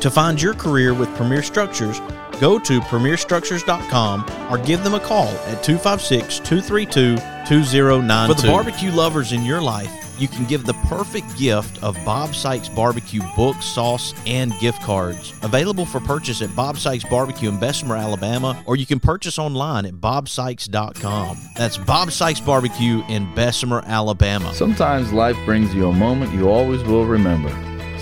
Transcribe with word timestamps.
To 0.00 0.10
find 0.10 0.40
your 0.40 0.54
career 0.54 0.94
with 0.94 1.14
Premier 1.16 1.42
Structures, 1.42 2.00
go 2.38 2.58
to 2.58 2.80
premierstructures.com 2.80 4.26
or 4.50 4.58
give 4.58 4.84
them 4.84 4.94
a 4.94 5.00
call 5.00 5.28
at 5.28 5.62
256 5.62 6.38
232 6.40 7.16
2092. 7.46 8.34
For 8.34 8.42
the 8.42 8.48
barbecue 8.52 8.90
lovers 8.90 9.32
in 9.32 9.44
your 9.44 9.62
life, 9.62 9.90
you 10.18 10.28
can 10.28 10.44
give 10.46 10.64
the 10.64 10.74
perfect 10.88 11.36
gift 11.36 11.82
of 11.82 11.96
Bob 12.04 12.34
Sykes 12.34 12.68
Barbecue 12.68 13.22
book, 13.36 13.56
sauce, 13.62 14.14
and 14.26 14.58
gift 14.60 14.82
cards. 14.82 15.32
Available 15.42 15.84
for 15.84 16.00
purchase 16.00 16.42
at 16.42 16.54
Bob 16.56 16.78
Sykes 16.78 17.04
Barbecue 17.04 17.48
in 17.48 17.60
Bessemer, 17.60 17.96
Alabama, 17.96 18.62
or 18.66 18.76
you 18.76 18.86
can 18.86 18.98
purchase 18.98 19.38
online 19.38 19.84
at 19.86 19.94
bobsykes.com. 19.94 21.38
That's 21.56 21.76
Bob 21.76 22.10
Sykes 22.12 22.40
Barbecue 22.40 23.02
in 23.08 23.32
Bessemer, 23.34 23.82
Alabama. 23.86 24.54
Sometimes 24.54 25.12
life 25.12 25.36
brings 25.44 25.74
you 25.74 25.88
a 25.88 25.92
moment 25.92 26.32
you 26.32 26.48
always 26.48 26.82
will 26.84 27.06
remember. 27.06 27.50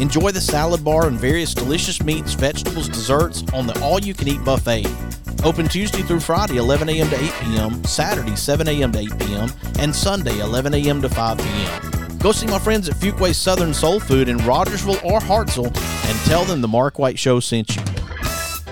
Enjoy 0.00 0.30
the 0.30 0.40
salad 0.40 0.84
bar 0.84 1.08
and 1.08 1.18
various 1.18 1.52
delicious 1.52 2.02
meats, 2.02 2.34
vegetables, 2.34 2.88
desserts 2.88 3.42
on 3.52 3.66
the 3.66 3.78
all 3.82 4.00
you 4.00 4.14
can 4.14 4.28
eat 4.28 4.44
buffet. 4.44 4.86
Open 5.44 5.68
Tuesday 5.68 6.02
through 6.02 6.20
Friday, 6.20 6.56
11 6.56 6.88
a.m. 6.88 7.08
to 7.10 7.16
8 7.16 7.32
p.m., 7.40 7.84
Saturday, 7.84 8.36
7 8.36 8.68
a.m. 8.68 8.92
to 8.92 8.98
8 9.00 9.18
p.m., 9.18 9.52
and 9.80 9.94
Sunday, 9.94 10.38
11 10.38 10.74
a.m. 10.74 11.02
to 11.02 11.08
5 11.08 11.38
p.m. 11.38 12.18
Go 12.18 12.32
see 12.32 12.46
my 12.46 12.58
friends 12.58 12.88
at 12.88 12.96
Fuquay's 12.96 13.36
Southern 13.36 13.74
Soul 13.74 14.00
Food 14.00 14.28
in 14.28 14.38
Rogersville 14.38 15.00
or 15.04 15.20
Hartselle 15.20 15.66
and 15.66 16.18
tell 16.26 16.44
them 16.44 16.60
the 16.60 16.68
Mark 16.68 16.98
White 16.98 17.18
Show 17.18 17.40
sent 17.40 17.76
you. 17.76 17.87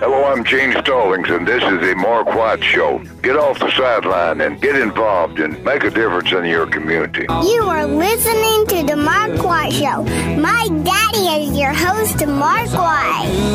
Hello, 0.00 0.24
I'm 0.24 0.42
Gene 0.42 0.72
Stallings, 0.72 1.30
and 1.30 1.46
this 1.46 1.62
is 1.62 1.80
the 1.80 1.94
Mark 1.96 2.26
White 2.26 2.64
Show. 2.64 2.98
Get 3.22 3.36
off 3.36 3.60
the 3.60 3.70
sideline 3.70 4.40
and 4.40 4.60
get 4.60 4.74
involved 4.74 5.38
and 5.38 5.62
make 5.62 5.84
a 5.84 5.90
difference 5.90 6.32
in 6.32 6.44
your 6.46 6.66
community. 6.66 7.26
You 7.28 7.62
are 7.62 7.86
listening 7.86 8.66
to 8.66 8.82
The 8.92 8.96
Mark 8.96 9.40
White 9.44 9.72
Show. 9.72 10.02
My 10.36 10.68
daddy 10.82 11.44
is 11.44 11.56
your 11.56 11.72
host, 11.72 12.26
Mark 12.26 12.70
White. 12.72 13.54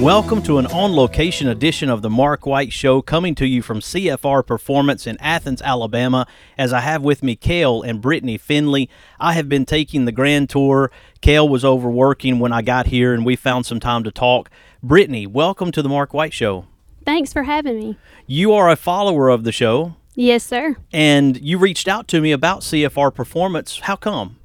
Welcome 0.00 0.42
to 0.42 0.58
an 0.58 0.66
on 0.66 0.94
location 0.94 1.48
edition 1.48 1.88
of 1.88 2.02
the 2.02 2.10
Mark 2.10 2.44
White 2.44 2.72
Show 2.72 3.00
coming 3.00 3.34
to 3.36 3.46
you 3.46 3.62
from 3.62 3.80
CFR 3.80 4.46
Performance 4.46 5.06
in 5.06 5.16
Athens, 5.18 5.62
Alabama. 5.62 6.26
As 6.58 6.72
I 6.72 6.80
have 6.80 7.02
with 7.02 7.22
me 7.22 7.36
Cale 7.36 7.80
and 7.80 8.02
Brittany 8.02 8.36
Finley, 8.36 8.90
I 9.18 9.32
have 9.32 9.48
been 9.48 9.64
taking 9.64 10.04
the 10.04 10.12
grand 10.12 10.50
tour 10.50 10.90
Cale 11.24 11.48
was 11.48 11.64
overworking 11.64 12.38
when 12.38 12.52
I 12.52 12.60
got 12.60 12.88
here, 12.88 13.14
and 13.14 13.24
we 13.24 13.34
found 13.34 13.64
some 13.64 13.80
time 13.80 14.04
to 14.04 14.10
talk. 14.10 14.50
Brittany, 14.82 15.26
welcome 15.26 15.72
to 15.72 15.80
the 15.80 15.88
Mark 15.88 16.12
White 16.12 16.34
Show. 16.34 16.66
Thanks 17.06 17.32
for 17.32 17.44
having 17.44 17.78
me. 17.78 17.96
You 18.26 18.52
are 18.52 18.68
a 18.68 18.76
follower 18.76 19.30
of 19.30 19.42
the 19.42 19.50
show, 19.50 19.96
Yes, 20.14 20.44
sir. 20.44 20.76
and 20.92 21.40
you 21.40 21.56
reached 21.56 21.88
out 21.88 22.08
to 22.08 22.20
me 22.20 22.30
about 22.30 22.60
CFR 22.60 23.10
performance. 23.14 23.78
How 23.78 23.96
come? 23.96 24.36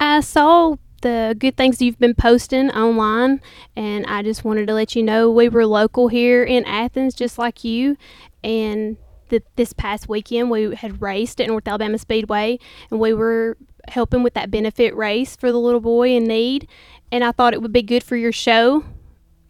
I 0.00 0.20
saw 0.20 0.76
the 1.02 1.36
good 1.38 1.58
things 1.58 1.82
you've 1.82 1.98
been 1.98 2.14
posting 2.14 2.70
online, 2.70 3.42
and 3.76 4.06
I 4.06 4.22
just 4.22 4.42
wanted 4.42 4.68
to 4.68 4.72
let 4.72 4.96
you 4.96 5.02
know 5.02 5.30
we 5.30 5.50
were 5.50 5.66
local 5.66 6.08
here 6.08 6.42
in 6.42 6.64
Athens, 6.64 7.14
just 7.14 7.36
like 7.36 7.62
you. 7.62 7.98
And 8.42 8.96
th- 9.28 9.44
this 9.56 9.74
past 9.74 10.08
weekend, 10.08 10.50
we 10.50 10.74
had 10.76 11.02
raced 11.02 11.42
at 11.42 11.48
North 11.48 11.68
Alabama 11.68 11.98
Speedway, 11.98 12.58
and 12.90 13.00
we 13.00 13.12
were 13.12 13.58
helping 13.88 14.22
with 14.22 14.34
that 14.34 14.50
benefit 14.50 14.94
race 14.94 15.36
for 15.36 15.52
the 15.52 15.58
little 15.58 15.80
boy 15.80 16.10
in 16.10 16.24
need. 16.24 16.68
And 17.12 17.22
I 17.22 17.32
thought 17.32 17.54
it 17.54 17.62
would 17.62 17.72
be 17.72 17.82
good 17.82 18.02
for 18.02 18.16
your 18.16 18.32
show, 18.32 18.84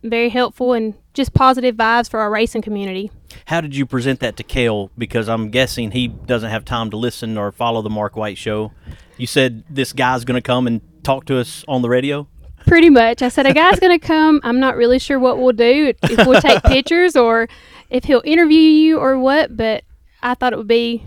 very 0.02 0.28
helpful, 0.28 0.72
and 0.72 0.94
just 1.14 1.32
positive 1.32 1.74
vibes 1.76 2.10
for 2.10 2.20
our 2.20 2.30
racing 2.30 2.62
community. 2.62 3.10
How 3.46 3.60
did 3.60 3.74
you 3.74 3.86
present 3.86 4.20
that 4.20 4.36
to 4.36 4.42
Cale? 4.42 4.90
Because 4.98 5.28
I'm 5.28 5.50
guessing 5.50 5.92
he 5.92 6.08
doesn't 6.08 6.50
have 6.50 6.64
time 6.64 6.90
to 6.90 6.96
listen 6.96 7.38
or 7.38 7.52
follow 7.52 7.82
the 7.82 7.90
Mark 7.90 8.16
White 8.16 8.38
Show. 8.38 8.72
You 9.16 9.26
said 9.26 9.64
this 9.70 9.92
guy's 9.92 10.24
going 10.24 10.36
to 10.36 10.42
come 10.42 10.66
and 10.66 10.82
talk 11.02 11.24
to 11.26 11.38
us 11.38 11.64
on 11.66 11.82
the 11.82 11.88
radio. 11.88 12.28
Pretty 12.66 12.90
much. 12.90 13.22
I 13.22 13.28
said, 13.28 13.46
a 13.46 13.54
guy's 13.54 13.78
going 13.78 13.98
to 13.98 14.04
come. 14.04 14.40
I'm 14.42 14.58
not 14.58 14.76
really 14.76 14.98
sure 14.98 15.18
what 15.18 15.38
we'll 15.38 15.52
do, 15.52 15.94
if 16.02 16.26
we'll 16.26 16.40
take 16.40 16.62
pictures 16.64 17.14
or 17.14 17.48
if 17.90 18.04
he'll 18.04 18.22
interview 18.24 18.58
you 18.58 18.98
or 18.98 19.18
what, 19.18 19.56
but 19.56 19.84
I 20.22 20.34
thought 20.34 20.52
it 20.52 20.56
would 20.56 20.66
be 20.66 21.04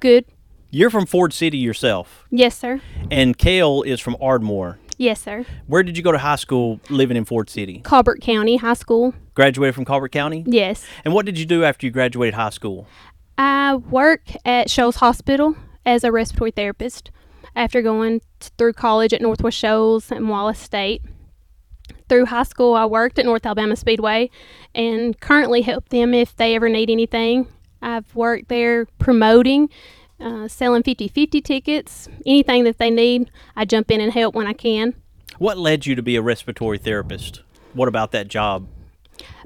good. 0.00 0.24
You're 0.74 0.88
from 0.88 1.04
Ford 1.04 1.34
City 1.34 1.58
yourself, 1.58 2.24
Yes, 2.30 2.56
sir. 2.56 2.80
and 3.10 3.36
Cale 3.36 3.82
is 3.82 4.00
from 4.00 4.16
Ardmore. 4.22 4.78
Yes, 4.96 5.20
sir. 5.20 5.44
Where 5.66 5.82
did 5.82 5.98
you 5.98 6.02
go 6.02 6.12
to 6.12 6.16
high 6.18 6.36
school 6.36 6.80
living 6.88 7.14
in 7.18 7.26
Ford 7.26 7.50
City? 7.50 7.80
Colbert 7.80 8.20
County 8.22 8.56
High 8.56 8.72
School. 8.72 9.12
Graduated 9.34 9.74
from 9.74 9.84
Colbert 9.84 10.08
County? 10.12 10.44
Yes. 10.46 10.86
And 11.04 11.12
what 11.12 11.26
did 11.26 11.38
you 11.38 11.44
do 11.44 11.62
after 11.62 11.86
you 11.86 11.90
graduated 11.92 12.32
high 12.32 12.48
school? 12.48 12.86
I 13.36 13.74
work 13.74 14.22
at 14.46 14.70
Shoals 14.70 14.96
Hospital 14.96 15.56
as 15.84 16.04
a 16.04 16.12
respiratory 16.12 16.52
therapist 16.52 17.10
after 17.54 17.82
going 17.82 18.20
t- 18.40 18.48
through 18.56 18.72
college 18.72 19.12
at 19.12 19.20
Northwest 19.20 19.58
Shoals 19.58 20.10
and 20.10 20.30
Wallace 20.30 20.58
State. 20.58 21.02
Through 22.08 22.26
high 22.26 22.44
school, 22.44 22.74
I 22.74 22.86
worked 22.86 23.18
at 23.18 23.26
North 23.26 23.44
Alabama 23.44 23.76
Speedway 23.76 24.30
and 24.74 25.20
currently 25.20 25.60
help 25.60 25.90
them 25.90 26.14
if 26.14 26.34
they 26.36 26.54
ever 26.54 26.70
need 26.70 26.88
anything. 26.88 27.46
I've 27.82 28.14
worked 28.14 28.48
there 28.48 28.86
promoting, 28.98 29.68
uh, 30.22 30.48
selling 30.48 30.82
50 30.82 31.08
50 31.08 31.40
tickets, 31.40 32.08
anything 32.24 32.64
that 32.64 32.78
they 32.78 32.90
need. 32.90 33.30
I 33.56 33.64
jump 33.64 33.90
in 33.90 34.00
and 34.00 34.12
help 34.12 34.34
when 34.34 34.46
I 34.46 34.52
can. 34.52 34.94
What 35.38 35.58
led 35.58 35.86
you 35.86 35.94
to 35.94 36.02
be 36.02 36.16
a 36.16 36.22
respiratory 36.22 36.78
therapist? 36.78 37.42
What 37.72 37.88
about 37.88 38.12
that 38.12 38.28
job? 38.28 38.68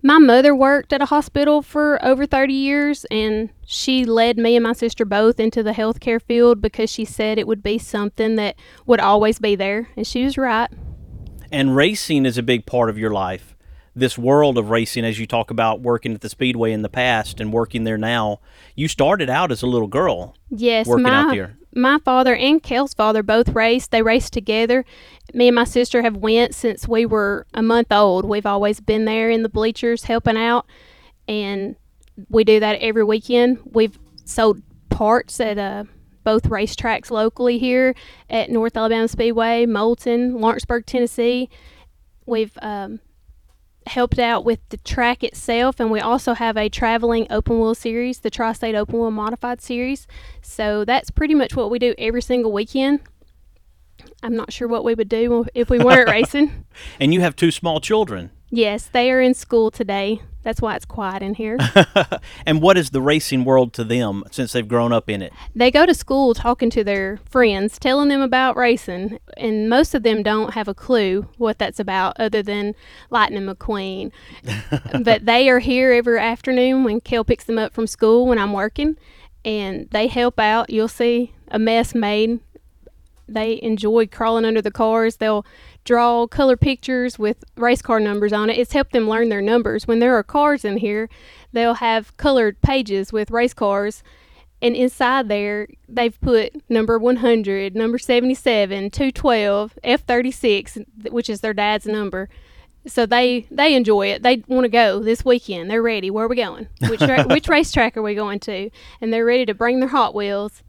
My 0.02 0.18
mother 0.18 0.54
worked 0.54 0.92
at 0.92 1.02
a 1.02 1.06
hospital 1.06 1.62
for 1.62 2.04
over 2.04 2.26
30 2.26 2.52
years, 2.52 3.04
and 3.10 3.50
she 3.66 4.04
led 4.04 4.38
me 4.38 4.56
and 4.56 4.62
my 4.62 4.72
sister 4.72 5.04
both 5.04 5.40
into 5.40 5.62
the 5.62 5.72
healthcare 5.72 6.20
field 6.20 6.60
because 6.60 6.90
she 6.90 7.04
said 7.04 7.38
it 7.38 7.46
would 7.46 7.62
be 7.62 7.78
something 7.78 8.36
that 8.36 8.56
would 8.86 9.00
always 9.00 9.38
be 9.38 9.56
there. 9.56 9.88
And 9.96 10.06
she 10.06 10.24
was 10.24 10.36
right. 10.36 10.70
And 11.50 11.74
racing 11.74 12.26
is 12.26 12.38
a 12.38 12.42
big 12.42 12.66
part 12.66 12.90
of 12.90 12.98
your 12.98 13.10
life. 13.10 13.55
This 13.98 14.18
world 14.18 14.58
of 14.58 14.68
racing, 14.68 15.06
as 15.06 15.18
you 15.18 15.26
talk 15.26 15.50
about 15.50 15.80
working 15.80 16.12
at 16.12 16.20
the 16.20 16.28
Speedway 16.28 16.72
in 16.72 16.82
the 16.82 16.90
past 16.90 17.40
and 17.40 17.50
working 17.50 17.84
there 17.84 17.96
now, 17.96 18.40
you 18.74 18.88
started 18.88 19.30
out 19.30 19.50
as 19.50 19.62
a 19.62 19.66
little 19.66 19.88
girl. 19.88 20.36
Yes, 20.50 20.86
Working 20.86 21.04
my, 21.04 21.10
out 21.10 21.30
there. 21.34 21.56
my 21.74 21.98
father 22.00 22.36
and 22.36 22.62
Kel's 22.62 22.92
father 22.92 23.22
both 23.22 23.48
raced. 23.48 23.92
They 23.92 24.02
raced 24.02 24.34
together. 24.34 24.84
Me 25.32 25.48
and 25.48 25.54
my 25.54 25.64
sister 25.64 26.02
have 26.02 26.18
went 26.18 26.54
since 26.54 26.86
we 26.86 27.06
were 27.06 27.46
a 27.54 27.62
month 27.62 27.90
old. 27.90 28.26
We've 28.26 28.44
always 28.44 28.80
been 28.80 29.06
there 29.06 29.30
in 29.30 29.42
the 29.42 29.48
bleachers 29.48 30.04
helping 30.04 30.36
out, 30.36 30.66
and 31.26 31.74
we 32.28 32.44
do 32.44 32.60
that 32.60 32.78
every 32.80 33.02
weekend. 33.02 33.60
We've 33.64 33.98
sold 34.26 34.60
parts 34.90 35.40
at 35.40 35.56
uh, 35.56 35.84
both 36.22 36.42
racetracks 36.50 37.10
locally 37.10 37.56
here 37.56 37.94
at 38.28 38.50
North 38.50 38.76
Alabama 38.76 39.08
Speedway, 39.08 39.64
Moulton, 39.64 40.34
Lawrenceburg, 40.38 40.84
Tennessee. 40.84 41.48
We've 42.26 42.56
um, 42.60 43.00
helped 43.86 44.18
out 44.18 44.44
with 44.44 44.60
the 44.68 44.76
track 44.78 45.22
itself, 45.22 45.80
and 45.80 45.90
we 45.90 46.00
also 46.00 46.34
have 46.34 46.56
a 46.56 46.68
traveling 46.68 47.26
open 47.30 47.60
wheel 47.60 47.74
series, 47.74 48.20
the 48.20 48.30
Tri 48.30 48.52
State 48.52 48.74
Open 48.74 48.98
Wheel 48.98 49.10
Modified 49.10 49.60
Series. 49.60 50.06
So 50.42 50.84
that's 50.84 51.10
pretty 51.10 51.34
much 51.34 51.54
what 51.54 51.70
we 51.70 51.78
do 51.78 51.94
every 51.98 52.22
single 52.22 52.52
weekend. 52.52 53.00
I'm 54.22 54.36
not 54.36 54.52
sure 54.52 54.68
what 54.68 54.84
we 54.84 54.94
would 54.94 55.08
do 55.08 55.46
if 55.54 55.70
we 55.70 55.78
weren't 55.78 56.08
racing. 56.10 56.64
And 57.00 57.14
you 57.14 57.20
have 57.20 57.36
two 57.36 57.50
small 57.50 57.80
children. 57.80 58.30
Yes, 58.50 58.86
they 58.86 59.10
are 59.10 59.20
in 59.20 59.34
school 59.34 59.70
today. 59.70 60.20
That's 60.44 60.60
why 60.60 60.76
it's 60.76 60.84
quiet 60.84 61.22
in 61.22 61.34
here. 61.34 61.58
and 62.46 62.62
what 62.62 62.78
is 62.78 62.90
the 62.90 63.02
racing 63.02 63.44
world 63.44 63.72
to 63.72 63.82
them 63.82 64.22
since 64.30 64.52
they've 64.52 64.66
grown 64.66 64.92
up 64.92 65.10
in 65.10 65.20
it? 65.20 65.32
they 65.56 65.72
go 65.72 65.84
to 65.84 65.92
school 65.92 66.34
talking 66.34 66.70
to 66.70 66.84
their 66.84 67.18
friends, 67.28 67.80
telling 67.80 68.08
them 68.08 68.20
about 68.20 68.56
racing, 68.56 69.18
and 69.36 69.68
most 69.68 69.92
of 69.92 70.04
them 70.04 70.22
don't 70.22 70.54
have 70.54 70.68
a 70.68 70.74
clue 70.74 71.26
what 71.36 71.58
that's 71.58 71.80
about 71.80 72.14
other 72.20 72.44
than 72.44 72.76
Lightning 73.10 73.46
McQueen. 73.46 74.12
but 75.04 75.26
they 75.26 75.48
are 75.48 75.58
here 75.58 75.90
every 75.92 76.20
afternoon 76.20 76.84
when 76.84 77.00
Kel 77.00 77.24
picks 77.24 77.44
them 77.44 77.58
up 77.58 77.74
from 77.74 77.88
school 77.88 78.28
when 78.28 78.38
I'm 78.38 78.52
working, 78.52 78.96
and 79.44 79.90
they 79.90 80.06
help 80.06 80.38
out. 80.38 80.70
You'll 80.70 80.86
see 80.86 81.32
a 81.48 81.58
mess 81.58 81.92
made. 81.92 82.38
They 83.28 83.60
enjoy 83.60 84.06
crawling 84.06 84.44
under 84.44 84.62
the 84.62 84.70
cars. 84.70 85.16
They'll 85.16 85.44
draw 85.86 86.26
color 86.26 86.56
pictures 86.56 87.18
with 87.18 87.42
race 87.56 87.80
car 87.80 88.00
numbers 88.00 88.32
on 88.32 88.50
it. 88.50 88.58
It's 88.58 88.74
helped 88.74 88.92
them 88.92 89.08
learn 89.08 89.30
their 89.30 89.40
numbers. 89.40 89.86
When 89.86 90.00
there 90.00 90.14
are 90.14 90.22
cars 90.22 90.64
in 90.64 90.76
here, 90.76 91.08
they'll 91.52 91.74
have 91.74 92.14
colored 92.18 92.60
pages 92.60 93.12
with 93.12 93.30
race 93.30 93.54
cars 93.54 94.02
and 94.62 94.74
inside 94.74 95.28
there 95.28 95.68
they've 95.88 96.18
put 96.20 96.62
number 96.70 96.98
100 96.98 97.76
number 97.76 97.98
77 97.98 98.90
212 98.90 99.78
f36 99.84 101.10
which 101.10 101.28
is 101.30 101.40
their 101.40 101.54
dad's 101.54 101.86
number. 101.86 102.28
So 102.86 103.04
they 103.04 103.46
they 103.50 103.74
enjoy 103.74 104.08
it. 104.08 104.22
They 104.22 104.44
want 104.46 104.64
to 104.64 104.68
go 104.68 105.00
this 105.00 105.24
weekend. 105.24 105.70
They're 105.70 105.82
ready. 105.82 106.08
Where 106.10 106.24
are 106.24 106.28
we 106.28 106.36
going? 106.36 106.68
Which 106.88 107.00
ra- 107.00 107.24
which 107.24 107.48
racetrack 107.48 107.96
are 107.96 108.02
we 108.02 108.14
going 108.14 108.38
to? 108.40 108.70
And 109.00 109.12
they're 109.12 109.24
ready 109.24 109.44
to 109.46 109.54
bring 109.54 109.80
their 109.80 109.88
hot 109.88 110.14
wheels 110.14 110.62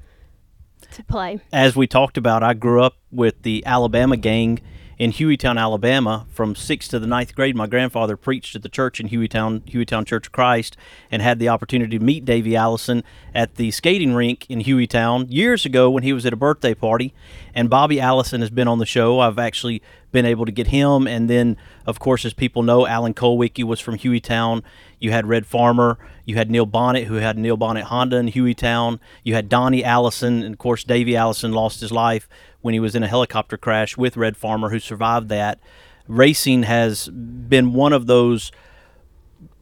to 0.91 1.03
play. 1.03 1.39
As 1.53 1.75
we 1.75 1.85
talked 1.85 2.17
about, 2.17 2.41
I 2.41 2.53
grew 2.55 2.81
up 2.81 2.97
with 3.11 3.43
the 3.43 3.63
Alabama 3.65 4.17
gang 4.17 4.59
in 4.97 5.11
Hueytown, 5.11 5.59
Alabama, 5.59 6.25
from 6.29 6.55
sixth 6.55 6.89
to 6.91 6.99
the 6.99 7.07
ninth 7.07 7.35
grade. 7.35 7.55
My 7.55 7.67
grandfather 7.67 8.17
preached 8.17 8.55
at 8.55 8.63
the 8.63 8.69
church 8.69 8.99
in 8.99 9.09
Hueytown, 9.09 9.61
Hueytown 9.71 10.05
Church 10.05 10.27
of 10.27 10.31
Christ, 10.31 10.75
and 11.11 11.21
had 11.21 11.39
the 11.39 11.49
opportunity 11.49 11.97
to 11.97 12.03
meet 12.03 12.25
Davey 12.25 12.55
Allison 12.55 13.03
at 13.33 13.55
the 13.55 13.71
skating 13.71 14.13
rink 14.13 14.45
in 14.49 14.61
Hueytown 14.61 15.27
years 15.29 15.65
ago 15.65 15.89
when 15.89 16.03
he 16.03 16.13
was 16.13 16.25
at 16.25 16.33
a 16.33 16.37
birthday 16.37 16.73
party. 16.73 17.13
And 17.57 17.71
Bobby 17.71 17.99
Allison 17.99 18.41
has 18.41 18.51
been 18.51 18.67
on 18.67 18.77
the 18.77 18.85
show. 18.85 19.19
I've 19.19 19.39
actually 19.39 19.81
been 20.11 20.27
able 20.27 20.45
to 20.45 20.51
get 20.51 20.67
him. 20.67 21.07
And 21.07 21.27
then, 21.27 21.57
of 21.87 21.97
course, 21.97 22.23
as 22.23 22.31
people 22.31 22.61
know, 22.61 22.85
Alan 22.85 23.15
Kulwicki 23.15 23.63
was 23.63 23.79
from 23.79 23.97
Hueytown. 23.97 24.61
You 24.99 25.09
had 25.09 25.25
Red 25.25 25.47
Farmer. 25.47 25.97
You 26.23 26.35
had 26.35 26.51
Neil 26.51 26.67
Bonnett, 26.67 27.05
who 27.05 27.15
had 27.15 27.35
Neil 27.35 27.57
Bonnett 27.57 27.85
Honda 27.85 28.17
in 28.17 28.27
Hueytown. 28.27 28.99
You 29.23 29.33
had 29.33 29.49
Donnie 29.49 29.83
Allison. 29.83 30.43
And, 30.43 30.53
of 30.53 30.59
course, 30.59 30.83
Davey 30.83 31.15
Allison 31.15 31.51
lost 31.51 31.81
his 31.81 31.91
life 31.91 32.29
when 32.61 32.75
he 32.75 32.79
was 32.79 32.93
in 32.93 33.01
a 33.01 33.07
helicopter 33.07 33.57
crash 33.57 33.97
with 33.97 34.17
Red 34.17 34.37
Farmer, 34.37 34.69
who 34.69 34.79
survived 34.79 35.29
that. 35.29 35.59
Racing 36.07 36.61
has 36.61 37.07
been 37.09 37.73
one 37.73 37.91
of 37.91 38.05
those 38.05 38.51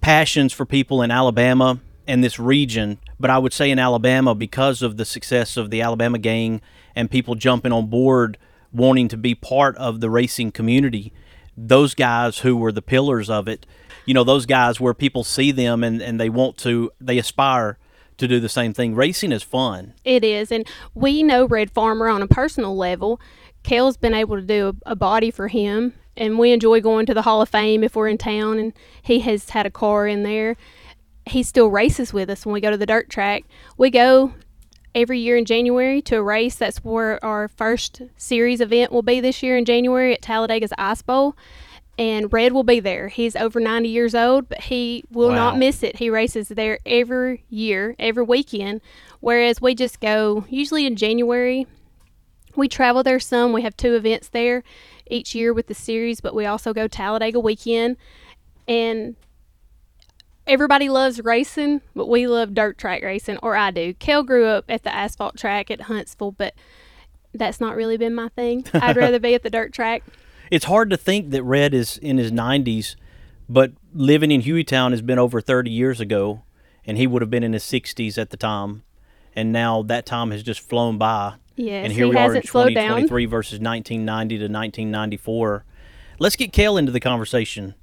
passions 0.01 0.51
for 0.51 0.65
people 0.65 1.01
in 1.01 1.11
Alabama 1.11 1.79
and 2.05 2.21
this 2.21 2.39
region, 2.39 2.99
but 3.19 3.29
I 3.29 3.37
would 3.37 3.53
say 3.53 3.71
in 3.71 3.79
Alabama 3.79 4.35
because 4.35 4.81
of 4.81 4.97
the 4.97 5.05
success 5.05 5.57
of 5.57 5.69
the 5.69 5.81
Alabama 5.81 6.17
gang 6.17 6.61
and 6.95 7.09
people 7.09 7.35
jumping 7.35 7.71
on 7.71 7.87
board 7.87 8.37
wanting 8.71 9.07
to 9.07 9.17
be 9.17 9.35
part 9.35 9.75
of 9.77 10.01
the 10.01 10.09
racing 10.09 10.51
community. 10.51 11.13
Those 11.57 11.95
guys 11.95 12.39
who 12.39 12.57
were 12.57 12.71
the 12.71 12.81
pillars 12.81 13.29
of 13.29 13.47
it, 13.47 13.65
you 14.05 14.13
know, 14.13 14.23
those 14.23 14.45
guys 14.45 14.79
where 14.79 14.93
people 14.93 15.23
see 15.23 15.51
them 15.51 15.83
and, 15.83 16.01
and 16.01 16.19
they 16.19 16.29
want 16.29 16.57
to, 16.57 16.91
they 16.99 17.17
aspire 17.17 17.77
to 18.17 18.27
do 18.27 18.39
the 18.39 18.49
same 18.49 18.73
thing. 18.73 18.95
Racing 18.95 19.31
is 19.31 19.43
fun. 19.43 19.93
It 20.03 20.23
is, 20.23 20.51
and 20.51 20.67
we 20.93 21.23
know 21.23 21.45
Red 21.45 21.71
Farmer 21.71 22.07
on 22.07 22.21
a 22.21 22.27
personal 22.27 22.75
level. 22.75 23.19
Kel's 23.63 23.97
been 23.97 24.13
able 24.13 24.35
to 24.35 24.41
do 24.41 24.77
a, 24.85 24.91
a 24.91 24.95
body 24.95 25.31
for 25.31 25.47
him, 25.47 25.93
and 26.15 26.37
we 26.37 26.51
enjoy 26.51 26.81
going 26.81 27.05
to 27.07 27.13
the 27.13 27.23
Hall 27.23 27.41
of 27.41 27.49
Fame 27.49 27.83
if 27.83 27.95
we're 27.95 28.07
in 28.07 28.17
town, 28.17 28.59
and 28.59 28.73
he 29.01 29.19
has 29.21 29.49
had 29.49 29.65
a 29.65 29.71
car 29.71 30.07
in 30.07 30.23
there. 30.23 30.55
He 31.25 31.43
still 31.43 31.69
races 31.69 32.13
with 32.13 32.29
us 32.29 32.45
when 32.45 32.53
we 32.53 32.61
go 32.61 32.71
to 32.71 32.77
the 32.77 32.85
dirt 32.85 33.09
track. 33.09 33.43
We 33.77 33.89
go 33.89 34.33
every 34.93 35.19
year 35.19 35.35
in 35.37 35.45
January 35.45 36.01
to 36.03 36.17
a 36.17 36.23
race. 36.23 36.55
That's 36.55 36.77
where 36.77 37.23
our 37.25 37.47
first 37.47 38.01
series 38.15 38.61
event 38.61 38.91
will 38.91 39.01
be 39.01 39.19
this 39.19 39.41
year 39.43 39.57
in 39.57 39.65
January 39.65 40.13
at 40.13 40.21
Talladega's 40.21 40.71
Ice 40.77 41.01
Bowl. 41.01 41.35
And 41.97 42.31
Red 42.31 42.51
will 42.51 42.63
be 42.63 42.79
there. 42.81 43.07
He's 43.07 43.35
over 43.37 43.59
90 43.59 43.87
years 43.87 44.13
old, 44.13 44.49
but 44.49 44.61
he 44.61 45.03
will 45.11 45.29
Wow. 45.29 45.35
not 45.35 45.57
miss 45.57 45.81
it. 45.81 45.97
He 45.97 46.09
races 46.09 46.49
there 46.49 46.77
every 46.85 47.43
year, 47.49 47.95
every 47.97 48.23
weekend. 48.23 48.81
Whereas 49.21 49.61
we 49.61 49.75
just 49.75 50.01
go 50.01 50.45
usually 50.49 50.85
in 50.85 50.97
January. 50.97 51.67
We 52.55 52.67
travel 52.67 53.01
there 53.01 53.19
some. 53.19 53.53
We 53.53 53.61
have 53.63 53.75
two 53.77 53.95
events 53.95 54.27
there. 54.29 54.63
each 55.07 55.35
year 55.35 55.53
with 55.53 55.67
the 55.67 55.73
series, 55.75 56.19
but 56.19 56.33
we 56.33 56.47
also 56.47 56.73
go 56.73 56.87
Talladega 56.87 57.39
weekend. 57.39 57.95
And 58.67 59.15
everybody 60.47 60.89
loves 60.89 61.21
racing, 61.23 61.81
but 61.95 62.07
we 62.07 62.27
love 62.27 62.53
dirt 62.53 62.77
track 62.77 63.03
racing, 63.03 63.37
or 63.37 63.55
I 63.55 63.71
do. 63.71 63.93
Kel 63.93 64.23
grew 64.23 64.45
up 64.45 64.65
at 64.69 64.83
the 64.83 64.93
asphalt 64.93 65.37
track 65.37 65.71
at 65.71 65.81
Huntsville, 65.81 66.31
but 66.31 66.53
that's 67.33 67.59
not 67.59 67.75
really 67.75 67.97
been 67.97 68.15
my 68.15 68.29
thing. 68.29 68.65
I'd 68.73 68.97
rather 68.97 69.19
be 69.19 69.33
at 69.33 69.43
the 69.43 69.49
dirt 69.49 69.73
track. 69.73 70.03
It's 70.51 70.65
hard 70.65 70.89
to 70.91 70.97
think 70.97 71.31
that 71.31 71.43
Red 71.43 71.73
is 71.73 71.97
in 71.97 72.17
his 72.17 72.31
90s, 72.31 72.95
but 73.49 73.73
living 73.93 74.31
in 74.31 74.41
Hueytown 74.41 74.91
has 74.91 75.01
been 75.01 75.19
over 75.19 75.41
30 75.41 75.71
years 75.71 75.99
ago, 75.99 76.43
and 76.85 76.97
he 76.97 77.07
would 77.07 77.21
have 77.21 77.31
been 77.31 77.43
in 77.43 77.53
his 77.53 77.63
60s 77.63 78.17
at 78.17 78.29
the 78.29 78.37
time. 78.37 78.83
And 79.35 79.51
now 79.51 79.81
that 79.83 80.05
time 80.05 80.31
has 80.31 80.43
just 80.43 80.61
flown 80.61 80.97
by. 80.97 81.35
Yes, 81.57 81.85
and 81.85 81.93
here 81.93 82.05
he 82.05 82.09
we 82.11 82.15
are 82.15 82.19
in 82.19 82.23
hasn't 82.25 82.47
slowed 82.47 82.73
down. 82.73 83.01
2023 83.01 83.25
versus 83.25 83.59
1990 83.59 84.37
to 84.37 84.43
1994. 84.43 85.65
Let's 86.19 86.35
get 86.35 86.53
Cale 86.53 86.77
into 86.77 86.91
the 86.91 86.99
conversation. 86.99 87.75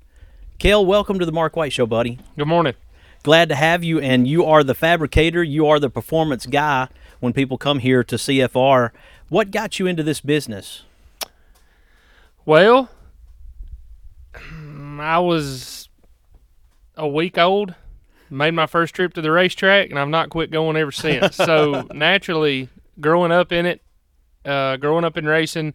Cale, 0.62 0.86
welcome 0.86 1.18
to 1.18 1.26
the 1.26 1.32
Mark 1.32 1.56
White 1.56 1.72
Show, 1.72 1.86
buddy. 1.86 2.20
Good 2.38 2.46
morning. 2.46 2.74
Glad 3.24 3.48
to 3.48 3.56
have 3.56 3.82
you. 3.82 3.98
And 3.98 4.28
you 4.28 4.44
are 4.44 4.62
the 4.62 4.76
fabricator, 4.76 5.42
you 5.42 5.66
are 5.66 5.80
the 5.80 5.90
performance 5.90 6.46
guy 6.46 6.86
when 7.18 7.32
people 7.32 7.58
come 7.58 7.80
here 7.80 8.04
to 8.04 8.14
CFR. 8.14 8.92
What 9.28 9.50
got 9.50 9.80
you 9.80 9.88
into 9.88 10.04
this 10.04 10.20
business? 10.20 10.84
Well, 12.46 12.90
I 15.00 15.18
was 15.18 15.88
a 16.96 17.08
week 17.08 17.36
old, 17.36 17.74
made 18.30 18.54
my 18.54 18.66
first 18.66 18.94
trip 18.94 19.14
to 19.14 19.20
the 19.20 19.32
racetrack, 19.32 19.90
and 19.90 19.98
I've 19.98 20.06
not 20.06 20.30
quit 20.30 20.52
going 20.52 20.76
ever 20.76 20.92
since. 20.92 21.34
so 21.34 21.88
naturally, 21.92 22.68
growing 23.00 23.32
up 23.32 23.50
in 23.50 23.66
it, 23.66 23.80
uh, 24.44 24.76
growing 24.76 25.04
up 25.04 25.16
in 25.16 25.26
racing, 25.26 25.74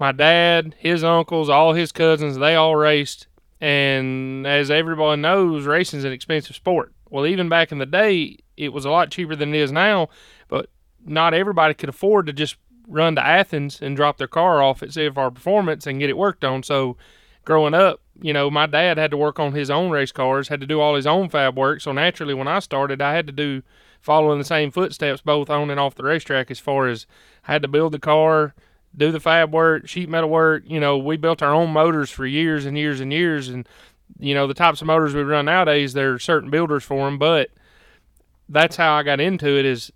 my 0.00 0.10
dad, 0.10 0.74
his 0.80 1.04
uncles, 1.04 1.48
all 1.48 1.74
his 1.74 1.92
cousins, 1.92 2.38
they 2.38 2.56
all 2.56 2.74
raced. 2.74 3.28
And 3.60 4.46
as 4.46 4.70
everybody 4.70 5.20
knows, 5.20 5.66
racing's 5.66 6.04
an 6.04 6.12
expensive 6.12 6.56
sport. 6.56 6.92
Well, 7.10 7.26
even 7.26 7.48
back 7.48 7.72
in 7.72 7.78
the 7.78 7.86
day, 7.86 8.38
it 8.56 8.72
was 8.72 8.84
a 8.84 8.90
lot 8.90 9.10
cheaper 9.10 9.36
than 9.36 9.54
it 9.54 9.58
is 9.58 9.72
now, 9.72 10.08
but 10.48 10.70
not 11.04 11.34
everybody 11.34 11.74
could 11.74 11.88
afford 11.88 12.26
to 12.26 12.32
just 12.32 12.56
run 12.86 13.14
to 13.16 13.26
Athens 13.26 13.80
and 13.82 13.96
drop 13.96 14.16
their 14.16 14.28
car 14.28 14.62
off 14.62 14.82
at 14.82 14.90
CFR 14.90 15.34
Performance 15.34 15.86
and 15.86 16.00
get 16.00 16.10
it 16.10 16.16
worked 16.16 16.44
on. 16.44 16.62
So, 16.62 16.96
growing 17.44 17.74
up, 17.74 18.00
you 18.22 18.32
know, 18.32 18.50
my 18.50 18.66
dad 18.66 18.98
had 18.98 19.10
to 19.10 19.16
work 19.16 19.38
on 19.38 19.52
his 19.52 19.70
own 19.70 19.90
race 19.90 20.12
cars, 20.12 20.48
had 20.48 20.60
to 20.60 20.66
do 20.66 20.80
all 20.80 20.94
his 20.94 21.06
own 21.06 21.28
fab 21.28 21.56
work. 21.56 21.80
So 21.80 21.92
naturally, 21.92 22.34
when 22.34 22.48
I 22.48 22.58
started, 22.58 23.00
I 23.00 23.14
had 23.14 23.26
to 23.26 23.32
do 23.32 23.62
following 24.00 24.38
the 24.38 24.44
same 24.44 24.70
footsteps 24.70 25.20
both 25.22 25.50
on 25.50 25.70
and 25.70 25.80
off 25.80 25.94
the 25.94 26.04
racetrack. 26.04 26.50
As 26.50 26.58
far 26.58 26.88
as 26.88 27.06
I 27.46 27.52
had 27.52 27.62
to 27.62 27.68
build 27.68 27.92
the 27.92 27.98
car, 27.98 28.54
do 28.96 29.12
the 29.12 29.20
fab 29.20 29.52
work, 29.52 29.88
sheet 29.88 30.08
metal 30.08 30.30
work. 30.30 30.64
You 30.66 30.80
know, 30.80 30.98
we 30.98 31.16
built 31.16 31.42
our 31.42 31.54
own 31.54 31.70
motors 31.70 32.10
for 32.10 32.26
years 32.26 32.66
and 32.66 32.76
years 32.76 33.00
and 33.00 33.12
years, 33.12 33.48
and 33.48 33.68
you 34.18 34.34
know 34.34 34.46
the 34.46 34.54
types 34.54 34.80
of 34.80 34.86
motors 34.86 35.14
we 35.14 35.22
run 35.22 35.44
nowadays. 35.44 35.92
There 35.92 36.14
are 36.14 36.18
certain 36.18 36.50
builders 36.50 36.84
for 36.84 37.04
them, 37.04 37.18
but 37.18 37.50
that's 38.48 38.76
how 38.76 38.94
I 38.94 39.02
got 39.02 39.20
into 39.20 39.58
it. 39.58 39.64
Is 39.64 39.92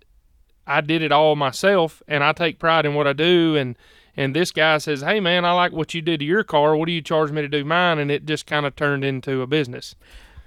I 0.65 0.81
did 0.81 1.01
it 1.01 1.11
all 1.11 1.35
myself, 1.35 2.01
and 2.07 2.23
I 2.23 2.31
take 2.31 2.59
pride 2.59 2.85
in 2.85 2.95
what 2.95 3.07
I 3.07 3.13
do. 3.13 3.55
And 3.55 3.75
and 4.17 4.35
this 4.35 4.51
guy 4.51 4.77
says, 4.77 5.01
"Hey 5.01 5.19
man, 5.19 5.45
I 5.45 5.51
like 5.51 5.71
what 5.71 5.93
you 5.93 6.01
did 6.01 6.21
to 6.21 6.25
your 6.25 6.43
car. 6.43 6.75
What 6.75 6.87
do 6.87 6.91
you 6.91 7.01
charge 7.01 7.31
me 7.31 7.41
to 7.41 7.47
do 7.47 7.65
mine?" 7.65 7.99
And 7.99 8.09
it 8.09 8.25
just 8.25 8.45
kind 8.47 8.65
of 8.65 8.75
turned 8.75 9.03
into 9.03 9.41
a 9.41 9.47
business. 9.47 9.95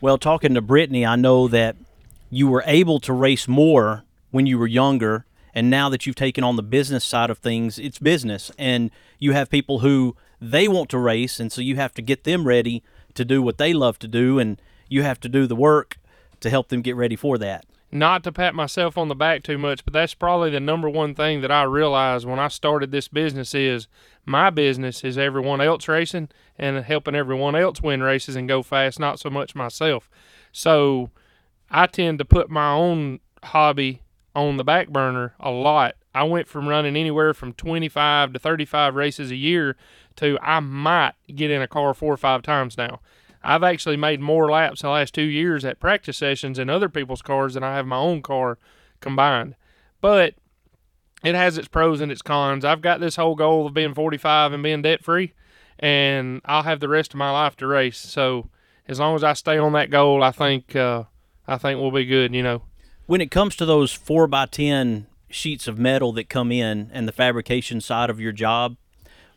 Well, 0.01 0.17
talking 0.17 0.55
to 0.55 0.61
Brittany, 0.61 1.05
I 1.05 1.17
know 1.17 1.49
that 1.49 1.77
you 2.31 2.47
were 2.47 2.63
able 2.67 3.01
to 3.01 3.13
race 3.13 3.49
more 3.49 4.05
when 4.31 4.47
you 4.47 4.59
were 4.59 4.67
younger, 4.67 5.25
and 5.55 5.71
now 5.71 5.89
that 5.89 6.07
you've 6.07 6.17
taken 6.17 6.45
on 6.45 6.57
the 6.57 6.63
business 6.63 7.05
side 7.05 7.31
of 7.31 7.39
things, 7.39 7.79
it's 7.79 7.99
business, 7.99 8.51
and 8.59 8.91
you 9.19 9.33
have 9.33 9.51
people 9.51 9.81
who 9.81 10.17
they 10.41 10.69
want 10.69 10.89
to 10.91 10.99
race, 10.99 11.41
and 11.41 11.51
so 11.51 11.61
you 11.61 11.77
have 11.77 11.93
to 11.95 12.03
get 12.03 12.25
them 12.25 12.47
ready 12.47 12.83
to 13.15 13.25
do 13.25 13.43
what 13.43 13.59
they 13.59 13.73
love 13.73 13.99
to 13.99 14.09
do, 14.09 14.39
and 14.39 14.61
you 14.89 15.03
have 15.03 15.19
to 15.21 15.29
do 15.29 15.47
the 15.47 15.57
work 15.57 15.99
to 16.41 16.51
help 16.51 16.69
them 16.69 16.83
get 16.83 16.95
ready 16.97 17.17
for 17.17 17.39
that. 17.39 17.65
not 17.91 18.23
to 18.23 18.31
pat 18.31 18.55
myself 18.55 18.99
on 18.99 19.09
the 19.09 19.15
back 19.15 19.43
too 19.43 19.57
much, 19.57 19.83
but 19.85 19.95
that's 19.95 20.13
probably 20.15 20.51
the 20.51 20.61
number 20.61 20.91
one 20.91 21.15
thing 21.15 21.41
that 21.41 21.51
I 21.51 21.63
realized 21.63 22.27
when 22.27 22.39
I 22.39 22.49
started 22.49 22.91
this 22.91 23.09
business 23.09 23.55
is 23.55 23.89
my 24.27 24.51
business 24.51 25.03
is 25.03 25.17
everyone 25.17 25.63
else 25.63 25.89
racing 25.89 26.29
and 26.59 26.85
helping 26.85 27.15
everyone 27.15 27.57
else 27.57 27.81
win 27.81 28.03
races 28.03 28.37
and 28.37 28.47
go 28.47 28.63
fast, 28.63 29.01
not 29.01 29.19
so 29.19 29.31
much 29.31 29.55
myself. 29.55 30.11
So 30.53 31.11
I 31.71 31.87
tend 31.87 32.19
to 32.19 32.27
put 32.27 32.51
my 32.51 32.73
own 32.73 33.21
hobby 33.43 34.03
on 34.47 34.57
the 34.57 34.65
back 34.65 34.89
burner 34.89 35.35
a 35.41 35.51
lot. 35.51 35.95
I 36.15 36.23
went 36.25 36.49
from 36.49 36.69
running 36.69 36.97
anywhere 36.97 37.35
from 37.35 37.53
25 37.53 38.33
to 38.33 38.39
35 38.39 38.95
races 38.95 39.31
a 39.31 39.37
year 39.37 39.77
to 40.17 40.39
I 40.43 40.61
might 40.61 41.15
get 41.35 41.51
in 41.51 41.63
a 41.63 41.69
car 41.69 41.95
four 41.95 42.13
or 42.13 42.17
five 42.17 42.43
times 42.43 42.77
now. 42.77 43.01
I've 43.43 43.63
actually 43.63 43.97
made 43.97 44.21
more 44.21 44.51
laps 44.51 44.83
in 44.83 44.89
the 44.89 44.93
last 44.93 45.15
two 45.15 45.23
years 45.23 45.65
at 45.65 45.81
practice 45.81 46.17
sessions 46.17 46.59
in 46.59 46.71
other 46.71 46.89
people's 46.89 47.23
cars 47.23 47.55
than 47.55 47.63
I 47.63 47.77
have 47.77 47.87
my 47.87 47.97
own 47.97 48.23
car 48.23 48.59
combined. 49.01 49.55
But 50.01 50.35
it 51.25 51.35
has 51.35 51.59
its 51.59 51.69
pros 51.69 52.01
and 52.01 52.11
its 52.11 52.23
cons. 52.23 52.65
I've 52.65 52.81
got 52.81 53.01
this 53.01 53.17
whole 53.17 53.35
goal 53.35 53.67
of 53.67 53.75
being 53.75 53.95
45 53.95 54.53
and 54.53 54.63
being 54.63 54.83
debt 54.83 55.05
free, 55.05 55.35
and 55.79 56.41
I'll 56.45 56.63
have 56.63 56.81
the 56.81 56.89
rest 56.89 57.13
of 57.13 57.19
my 57.19 57.31
life 57.31 57.57
to 57.57 57.67
race. 57.67 57.99
So 57.99 58.51
as 58.87 58.99
long 59.01 59.15
as 59.15 59.25
I 59.25 59.33
stay 59.35 59.59
on 59.59 59.73
that 59.73 59.91
goal, 59.91 60.23
I 60.23 60.31
think 60.31 60.75
uh, 60.75 61.05
I 61.47 61.59
think 61.59 61.81
we'll 61.81 61.91
be 61.91 62.07
good. 62.07 62.35
You 62.35 62.43
know. 62.43 62.63
When 63.09 63.23
it 63.23 63.31
comes 63.31 63.57
to 63.57 63.65
those 63.65 63.91
four 63.91 64.27
by 64.27 64.45
ten 64.45 65.07
sheets 65.31 65.67
of 65.67 65.79
metal 65.79 66.13
that 66.13 66.29
come 66.29 66.53
in 66.53 66.91
and 66.93 67.09
the 67.09 67.13
fabrication 67.13 67.81
side 67.81 68.11
of 68.11 68.21
your 68.21 68.33
job, 68.33 68.77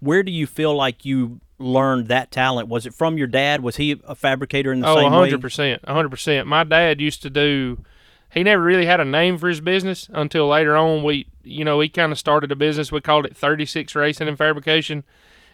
where 0.01 0.24
do 0.24 0.32
you 0.32 0.46
feel 0.46 0.75
like 0.75 1.06
you 1.06 1.40
learned 1.58 2.10
that 2.10 2.32
talent? 2.32 2.68
Was 2.68 2.86
it 2.86 2.94
from 2.94 3.18
your 3.18 3.28
dad? 3.28 3.63
Was 3.63 3.78
he 3.78 3.98
a 4.06 4.13
fabricator 4.13 4.74
in 4.74 4.82
the 4.82 4.90
oh, 4.90 4.98
same 4.98 5.13
way? 5.13 5.32
100%. 5.32 5.86
100%. 5.86 6.46
My 6.48 6.66
dad 6.66 7.00
used 7.00 7.22
to 7.22 7.30
do, 7.30 7.82
he 8.30 8.44
never 8.44 8.62
really 8.62 8.88
had 8.88 9.00
a 9.00 9.06
name 9.06 9.38
for 9.38 9.48
his 9.48 9.62
business 9.62 10.10
until 10.12 10.50
later 10.50 10.75
on. 10.75 11.01
We, 11.01 11.28
you 11.42 11.63
know, 11.63 11.80
he 11.80 11.88
kind 11.88 12.12
of 12.12 12.20
started 12.20 12.51
a 12.51 12.58
business. 12.58 12.92
We 12.92 13.00
called 13.00 13.25
it 13.25 13.38
36 13.38 13.96
Racing 13.96 14.28
and 14.28 14.38
Fabrication. 14.38 15.06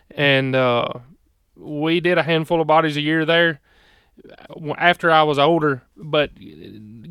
And 0.09 0.55
uh, 0.55 0.87
we 1.55 1.99
did 1.99 2.17
a 2.17 2.23
handful 2.23 2.61
of 2.61 2.65
bodies 2.65 2.97
a 2.97 3.01
year 3.01 3.25
there 3.25 3.59
after 4.75 5.11
I 5.11 5.21
was 5.21 5.37
older. 5.37 5.83
But 5.95 6.31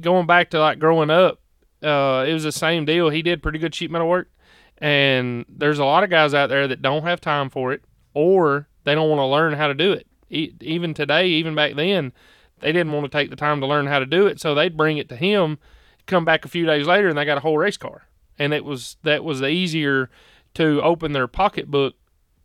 going 0.01 0.27
back 0.27 0.51
to 0.51 0.61
like 0.61 0.79
growing 0.79 1.11
up, 1.11 1.41
uh, 1.83 2.25
it 2.27 2.33
was 2.33 2.45
the 2.45 2.53
same 2.53 2.85
deal. 2.85 3.11
He 3.11 3.23
did 3.23 3.43
pretty 3.43 3.59
good 3.59 3.75
sheet 3.75 3.91
metal 3.91 4.09
work. 4.09 4.31
And 4.79 5.47
there's 5.49 5.79
a 5.79 5.85
lot 5.85 6.05
of 6.05 6.11
guys 6.11 6.35
out 6.35 6.49
there 6.49 6.69
that 6.69 6.83
don't 6.83 7.03
have 7.03 7.21
time 7.21 7.49
for 7.49 7.73
it 7.73 7.83
or 8.13 8.69
they 8.85 8.95
don't 8.95 9.09
want 9.09 9.21
to 9.21 9.27
learn 9.27 9.55
how 9.55 9.69
to 9.69 9.75
do 9.75 9.93
it. 9.93 10.07
E- 10.31 10.55
even 10.61 10.95
today, 10.95 11.29
even 11.29 11.55
back 11.55 11.75
then, 11.75 12.13
they 12.61 12.73
didn't 12.73 12.93
want 12.93 13.05
to 13.05 13.11
take 13.11 13.31
the 13.31 13.37
time 13.37 13.61
to 13.61 13.67
learn 13.67 13.87
how 13.87 13.99
to 13.99 14.07
do 14.07 14.27
it, 14.27 14.41
so 14.41 14.55
they'd 14.55 14.77
bring 14.77 14.97
it 14.97 15.09
to 15.11 15.17
him, 15.17 15.59
come 16.07 16.25
back 16.25 16.45
a 16.45 16.49
few 16.49 16.65
days 16.65 16.87
later, 16.87 17.09
and 17.09 17.19
they 17.19 17.25
got 17.25 17.39
a 17.39 17.43
whole 17.43 17.59
race 17.59 17.77
car. 17.77 18.07
And 18.39 18.55
it 18.55 18.65
was 18.65 18.97
that 19.03 19.25
was 19.25 19.41
the 19.41 19.49
easier 19.49 20.11
to 20.55 20.81
open 20.83 21.13
their 21.13 21.29
pocketbook 21.29 21.95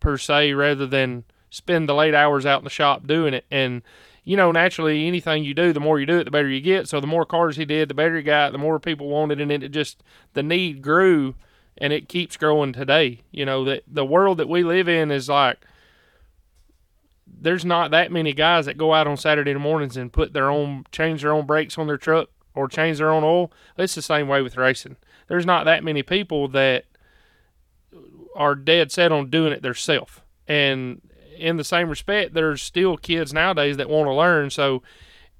per 0.00 0.18
se 0.18 0.52
rather 0.52 0.86
than 0.86 1.24
spend 1.48 1.88
the 1.88 1.94
late 1.94 2.14
hours 2.14 2.44
out 2.44 2.60
in 2.60 2.64
the 2.64 2.70
shop 2.70 3.06
doing 3.06 3.34
it. 3.34 3.44
And 3.50 3.82
you 4.24 4.36
know, 4.36 4.52
naturally, 4.52 5.06
anything 5.06 5.42
you 5.44 5.54
do, 5.54 5.72
the 5.72 5.80
more 5.80 5.98
you 5.98 6.06
do 6.06 6.18
it, 6.18 6.24
the 6.24 6.30
better 6.30 6.48
you 6.48 6.60
get. 6.60 6.88
So 6.88 7.00
the 7.00 7.06
more 7.06 7.24
cars 7.24 7.56
he 7.56 7.64
did, 7.64 7.88
the 7.88 7.94
better 7.94 8.16
he 8.16 8.22
got, 8.22 8.52
the 8.52 8.58
more 8.58 8.78
people 8.78 9.08
wanted, 9.08 9.40
and 9.40 9.50
it 9.50 9.68
just 9.70 10.02
the 10.34 10.42
need 10.42 10.80
grew, 10.82 11.34
and 11.76 11.92
it 11.92 12.08
keeps 12.08 12.36
growing 12.36 12.72
today. 12.72 13.22
You 13.32 13.44
know 13.44 13.64
that 13.64 13.82
the 13.86 14.04
world 14.04 14.38
that 14.38 14.48
we 14.48 14.62
live 14.62 14.88
in 14.88 15.10
is 15.10 15.28
like 15.28 15.58
there's 17.26 17.64
not 17.64 17.90
that 17.90 18.12
many 18.12 18.32
guys 18.32 18.66
that 18.66 18.78
go 18.78 18.94
out 18.94 19.08
on 19.08 19.16
Saturday 19.16 19.54
mornings 19.54 19.96
and 19.96 20.12
put 20.12 20.32
their 20.32 20.50
own 20.50 20.84
change 20.92 21.22
their 21.22 21.32
own 21.32 21.46
brakes 21.46 21.76
on 21.76 21.88
their 21.88 21.98
truck 21.98 22.28
or 22.54 22.68
change 22.68 22.98
their 22.98 23.10
own 23.10 23.24
oil. 23.24 23.52
It's 23.76 23.94
the 23.94 24.02
same 24.02 24.28
way 24.28 24.42
with 24.42 24.56
racing. 24.56 24.96
There's 25.26 25.46
not 25.46 25.64
that 25.64 25.82
many 25.82 26.02
people 26.02 26.46
that 26.48 26.84
are 28.36 28.54
dead 28.54 28.92
set 28.92 29.10
on 29.10 29.30
doing 29.30 29.52
it 29.52 29.62
themselves. 29.62 30.20
And 30.46 31.00
in 31.42 31.56
the 31.56 31.64
same 31.64 31.88
respect, 31.88 32.34
there's 32.34 32.62
still 32.62 32.96
kids 32.96 33.32
nowadays 33.32 33.76
that 33.76 33.88
want 33.88 34.06
to 34.06 34.14
learn. 34.14 34.50
So 34.50 34.82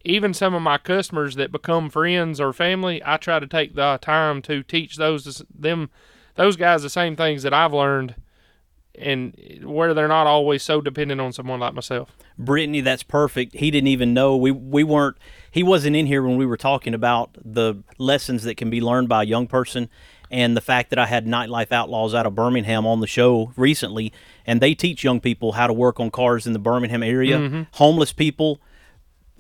even 0.05 0.35
some 0.35 0.55
of 0.55 0.63
my 0.63 0.79
customers 0.79 1.37
that 1.37 1.53
become 1.53 1.89
friends 1.89 2.41
or 2.41 2.53
family, 2.53 3.01
I 3.05 3.17
try 3.17 3.39
to 3.39 3.47
take 3.47 3.75
the 3.75 3.99
time 4.03 4.43
to 4.43 4.63
teach 4.63 4.97
those 4.97 5.43
them 5.57 5.91
those 6.35 6.57
guys 6.57 6.83
the 6.83 6.91
same 6.91 7.15
things 7.15 7.43
that 7.43 7.53
I've 7.53 7.75
learned 7.75 8.15
and 8.99 9.35
where 9.65 9.95
they're 9.95 10.09
not 10.09 10.27
always 10.27 10.63
so 10.63 10.81
dependent 10.81 11.21
on 11.21 11.33
someone 11.33 11.61
like 11.61 11.75
myself. 11.75 12.17
Brittany, 12.39 12.81
that's 12.81 13.03
perfect. 13.03 13.55
He 13.57 13.71
didn't 13.71 13.89
even 13.89 14.13
know 14.15 14.37
we 14.37 14.51
we 14.51 14.85
weren't. 14.85 15.17
He 15.51 15.63
wasn't 15.63 15.97
in 15.97 16.07
here 16.07 16.23
when 16.23 16.37
we 16.37 16.47
were 16.47 16.57
talking 16.57 16.95
about 16.95 17.31
the 17.45 17.83
lessons 17.99 18.43
that 18.45 18.57
can 18.57 18.71
be 18.71 18.81
learned 18.81 19.09
by 19.09 19.23
a 19.23 19.27
young 19.27 19.47
person, 19.47 19.89
and 20.31 20.57
the 20.57 20.61
fact 20.61 20.91
that 20.91 20.99
I 20.99 21.07
had 21.07 21.27
Nightlife 21.27 21.73
Outlaws 21.73 22.15
out 22.15 22.27
of 22.27 22.35
Birmingham 22.35 22.87
on 22.87 23.01
the 23.01 23.07
show 23.07 23.53
recently, 23.57 24.13
and 24.47 24.61
they 24.61 24.75
teach 24.75 25.05
young 25.05 25.21
people 25.21 25.53
how 25.53 25.67
to 25.67 25.73
work 25.73 26.01
on 26.01 26.11
cars 26.11 26.47
in 26.47 26.53
the 26.53 26.59
Birmingham 26.59 27.03
area, 27.03 27.39
Mhm. 27.39 27.67
homeless 27.73 28.13
people. 28.13 28.61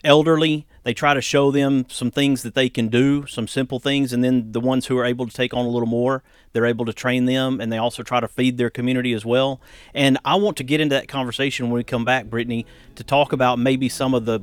Elderly, 0.05 0.67
they 0.85 0.95
try 0.95 1.15
to 1.15 1.21
show 1.21 1.51
them 1.51 1.87
some 1.89 2.11
things 2.11 2.43
that 2.43 2.55
they 2.55 2.69
can 2.69 2.89
do, 2.89 3.27
some 3.27 3.47
simple 3.47 3.79
things, 3.79 4.13
and 4.13 4.23
then 4.25 4.53
the 4.53 4.61
ones 4.61 4.87
who 4.87 4.99
are 4.99 5.05
able 5.05 5.27
to 5.27 5.33
take 5.33 5.55
on 5.55 5.65
a 5.65 5.69
little 5.69 5.89
more, 5.89 6.23
they're 6.53 6.67
able 6.67 6.85
to 6.85 6.93
train 6.93 7.25
them, 7.27 7.61
and 7.61 7.73
they 7.73 7.79
also 7.79 8.03
try 8.03 8.21
to 8.21 8.29
feed 8.29 8.59
their 8.59 8.71
community 8.71 9.13
as 9.13 9.25
well. 9.25 9.61
And 9.95 10.19
I 10.25 10.35
want 10.35 10.57
to 10.59 10.65
get 10.65 10.81
into 10.81 10.95
that 10.95 11.09
conversation 11.09 11.67
when 11.67 11.75
we 11.75 11.85
come 11.85 12.05
back, 12.05 12.27
Brittany, 12.27 12.67
to 12.97 13.05
talk 13.05 13.33
about 13.33 13.59
maybe 13.59 13.89
some 13.89 14.15
of 14.15 14.25
the 14.25 14.41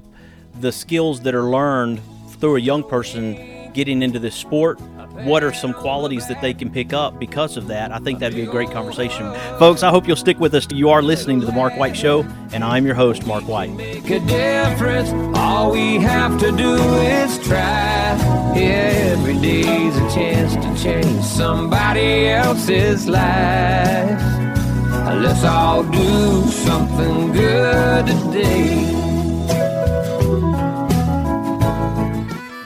the 0.59 0.71
skills 0.71 1.21
that 1.21 1.35
are 1.35 1.43
learned 1.43 2.01
through 2.39 2.55
a 2.55 2.59
young 2.59 2.83
person 2.83 3.58
getting 3.79 4.01
into 4.01 4.19
this 4.19 4.35
sport 4.35 4.77
what 5.23 5.43
are 5.43 5.53
some 5.53 5.73
qualities 5.73 6.27
that 6.27 6.41
they 6.41 6.53
can 6.53 6.69
pick 6.69 6.93
up 6.93 7.19
because 7.19 7.57
of 7.57 7.67
that? 7.67 7.91
I 7.91 7.99
think 7.99 8.19
that'd 8.19 8.35
be 8.35 8.43
a 8.43 8.51
great 8.51 8.71
conversation. 8.71 9.33
Folks, 9.57 9.83
I 9.83 9.89
hope 9.89 10.07
you'll 10.07 10.15
stick 10.15 10.39
with 10.39 10.53
us. 10.53 10.67
You 10.71 10.89
are 10.89 11.01
listening 11.01 11.41
to 11.41 11.45
The 11.45 11.51
Mark 11.51 11.75
White 11.75 11.97
Show, 11.97 12.21
and 12.53 12.63
I'm 12.63 12.85
your 12.85 12.95
host, 12.95 13.25
Mark 13.25 13.43
White. 13.47 13.71
Make 13.71 14.09
a 14.09 14.19
difference. 14.21 15.09
All 15.37 15.71
we 15.71 15.97
have 15.97 16.39
to 16.39 16.51
do 16.51 16.75
is 16.75 17.37
try. 17.45 18.15
Yeah, 18.55 19.13
every 19.13 19.37
day's 19.39 19.97
a 19.97 20.09
chance 20.09 20.55
to 20.55 20.83
change 20.83 21.23
somebody 21.23 22.29
else's 22.29 23.07
life. 23.07 24.21
Let's 25.21 25.43
all 25.43 25.83
do 25.83 26.43
something 26.49 27.33
good 27.33 28.07
today. 28.07 28.98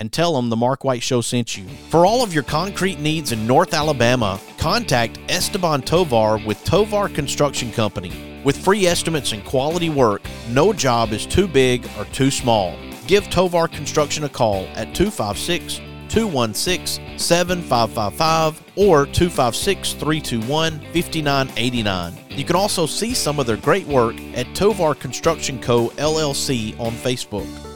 and 0.00 0.10
tell 0.10 0.32
them 0.32 0.48
the 0.48 0.56
Mark 0.56 0.82
White 0.82 1.02
Show 1.02 1.20
sent 1.20 1.58
you. 1.58 1.64
For 1.90 2.06
all 2.06 2.24
of 2.24 2.32
your 2.32 2.42
concrete 2.42 2.98
needs 2.98 3.32
in 3.32 3.46
North 3.46 3.74
Alabama, 3.74 4.40
contact 4.56 5.20
Esteban 5.28 5.82
Tovar 5.82 6.38
with 6.46 6.64
Tovar 6.64 7.10
Construction 7.10 7.70
Company. 7.70 8.40
With 8.42 8.56
free 8.56 8.86
estimates 8.86 9.32
and 9.32 9.44
quality 9.44 9.90
work, 9.90 10.22
no 10.48 10.72
job 10.72 11.12
is 11.12 11.26
too 11.26 11.46
big 11.46 11.86
or 11.98 12.06
too 12.06 12.30
small. 12.30 12.74
Give 13.06 13.28
Tovar 13.28 13.68
Construction 13.68 14.24
a 14.24 14.28
call 14.30 14.64
at 14.74 14.94
256 14.94 15.80
216 16.08 17.18
7555 17.18 18.62
or 18.76 19.04
256 19.04 19.92
321 19.92 20.80
5989. 20.94 22.14
You 22.30 22.44
can 22.44 22.56
also 22.56 22.86
see 22.86 23.12
some 23.12 23.38
of 23.38 23.46
their 23.46 23.58
great 23.58 23.86
work 23.86 24.16
at 24.34 24.52
Tovar 24.54 24.94
Construction 24.94 25.60
Co. 25.60 25.90
LLC 25.90 26.78
on 26.80 26.92
Facebook. 26.92 27.69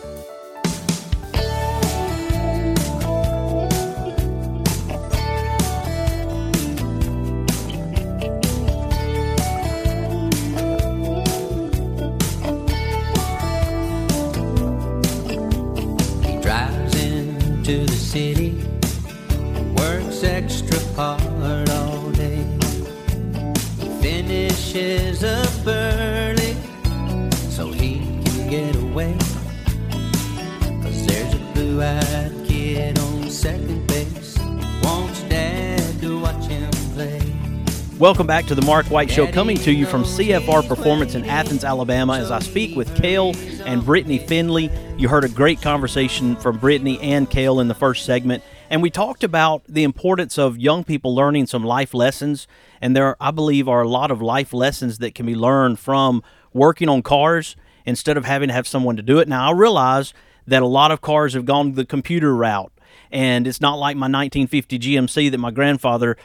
Second 33.44 33.86
base, 33.88 34.38
wants 34.82 35.20
dad 35.24 36.00
to 36.00 36.18
watch 36.18 36.46
him 36.46 36.70
play. 36.94 37.20
Welcome 37.98 38.26
back 38.26 38.46
to 38.46 38.54
the 38.54 38.62
Mark 38.62 38.86
White 38.86 39.10
Show, 39.10 39.30
coming 39.30 39.58
to 39.58 39.70
you 39.70 39.84
from 39.84 40.02
CFR 40.02 40.66
Performance 40.66 41.14
in 41.14 41.26
Athens, 41.26 41.62
Alabama, 41.62 42.14
as 42.14 42.30
I 42.30 42.38
speak 42.38 42.74
with 42.74 42.96
Cale 42.96 43.34
and 43.66 43.84
Brittany 43.84 44.16
Finley. 44.16 44.70
You 44.96 45.08
heard 45.08 45.24
a 45.24 45.28
great 45.28 45.60
conversation 45.60 46.36
from 46.36 46.56
Brittany 46.56 46.98
and 47.02 47.28
Cale 47.28 47.60
in 47.60 47.68
the 47.68 47.74
first 47.74 48.06
segment, 48.06 48.42
and 48.70 48.80
we 48.80 48.88
talked 48.88 49.22
about 49.22 49.62
the 49.68 49.84
importance 49.84 50.38
of 50.38 50.56
young 50.56 50.82
people 50.82 51.14
learning 51.14 51.46
some 51.46 51.64
life 51.64 51.92
lessons. 51.92 52.48
And 52.80 52.96
there, 52.96 53.14
I 53.20 53.30
believe, 53.30 53.68
are 53.68 53.82
a 53.82 53.88
lot 53.88 54.10
of 54.10 54.22
life 54.22 54.54
lessons 54.54 55.00
that 55.00 55.14
can 55.14 55.26
be 55.26 55.34
learned 55.34 55.78
from 55.78 56.22
working 56.54 56.88
on 56.88 57.02
cars 57.02 57.56
instead 57.84 58.16
of 58.16 58.24
having 58.24 58.48
to 58.48 58.54
have 58.54 58.66
someone 58.66 58.96
to 58.96 59.02
do 59.02 59.18
it. 59.18 59.28
Now, 59.28 59.50
I 59.50 59.52
realize 59.52 60.14
that 60.46 60.62
a 60.62 60.66
lot 60.66 60.90
of 60.90 61.02
cars 61.02 61.34
have 61.34 61.44
gone 61.44 61.72
the 61.72 61.84
computer 61.84 62.34
route 62.34 62.72
and 63.14 63.46
it's 63.46 63.60
not 63.60 63.76
like 63.76 63.96
my 63.96 64.06
1950 64.06 64.76
GMC 64.76 65.30
that 65.30 65.38
my 65.38 65.52
grandfather 65.52 66.16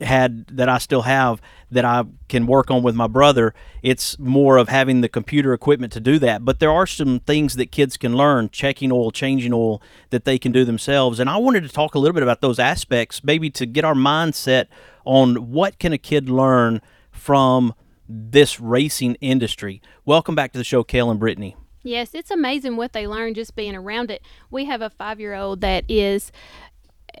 had 0.00 0.46
that 0.46 0.68
I 0.68 0.78
still 0.78 1.02
have 1.02 1.42
that 1.72 1.84
I 1.84 2.04
can 2.28 2.46
work 2.46 2.70
on 2.70 2.84
with 2.84 2.94
my 2.94 3.08
brother. 3.08 3.52
It's 3.82 4.16
more 4.20 4.56
of 4.56 4.68
having 4.68 5.00
the 5.00 5.08
computer 5.08 5.52
equipment 5.52 5.92
to 5.94 6.00
do 6.00 6.20
that. 6.20 6.44
But 6.44 6.60
there 6.60 6.70
are 6.70 6.86
some 6.86 7.18
things 7.18 7.56
that 7.56 7.72
kids 7.72 7.96
can 7.96 8.16
learn, 8.16 8.48
checking 8.50 8.92
oil, 8.92 9.10
changing 9.10 9.52
oil, 9.52 9.82
that 10.10 10.24
they 10.24 10.38
can 10.38 10.52
do 10.52 10.64
themselves. 10.64 11.18
And 11.18 11.28
I 11.28 11.36
wanted 11.36 11.64
to 11.64 11.68
talk 11.68 11.96
a 11.96 11.98
little 11.98 12.14
bit 12.14 12.22
about 12.22 12.42
those 12.42 12.60
aspects, 12.60 13.24
maybe 13.24 13.50
to 13.50 13.66
get 13.66 13.84
our 13.84 13.94
mindset 13.94 14.66
on 15.04 15.50
what 15.50 15.80
can 15.80 15.92
a 15.92 15.98
kid 15.98 16.28
learn 16.30 16.80
from 17.10 17.74
this 18.08 18.60
racing 18.60 19.16
industry. 19.16 19.82
Welcome 20.04 20.36
back 20.36 20.52
to 20.52 20.58
the 20.58 20.64
show, 20.64 20.84
Cale 20.84 21.10
and 21.10 21.18
Brittany. 21.18 21.56
Yes, 21.86 22.14
it's 22.14 22.32
amazing 22.32 22.76
what 22.76 22.92
they 22.92 23.06
learn 23.06 23.34
just 23.34 23.54
being 23.54 23.76
around 23.76 24.10
it. 24.10 24.20
We 24.50 24.64
have 24.64 24.82
a 24.82 24.90
five 24.90 25.20
year 25.20 25.34
old 25.34 25.60
that 25.60 25.84
is, 25.88 26.32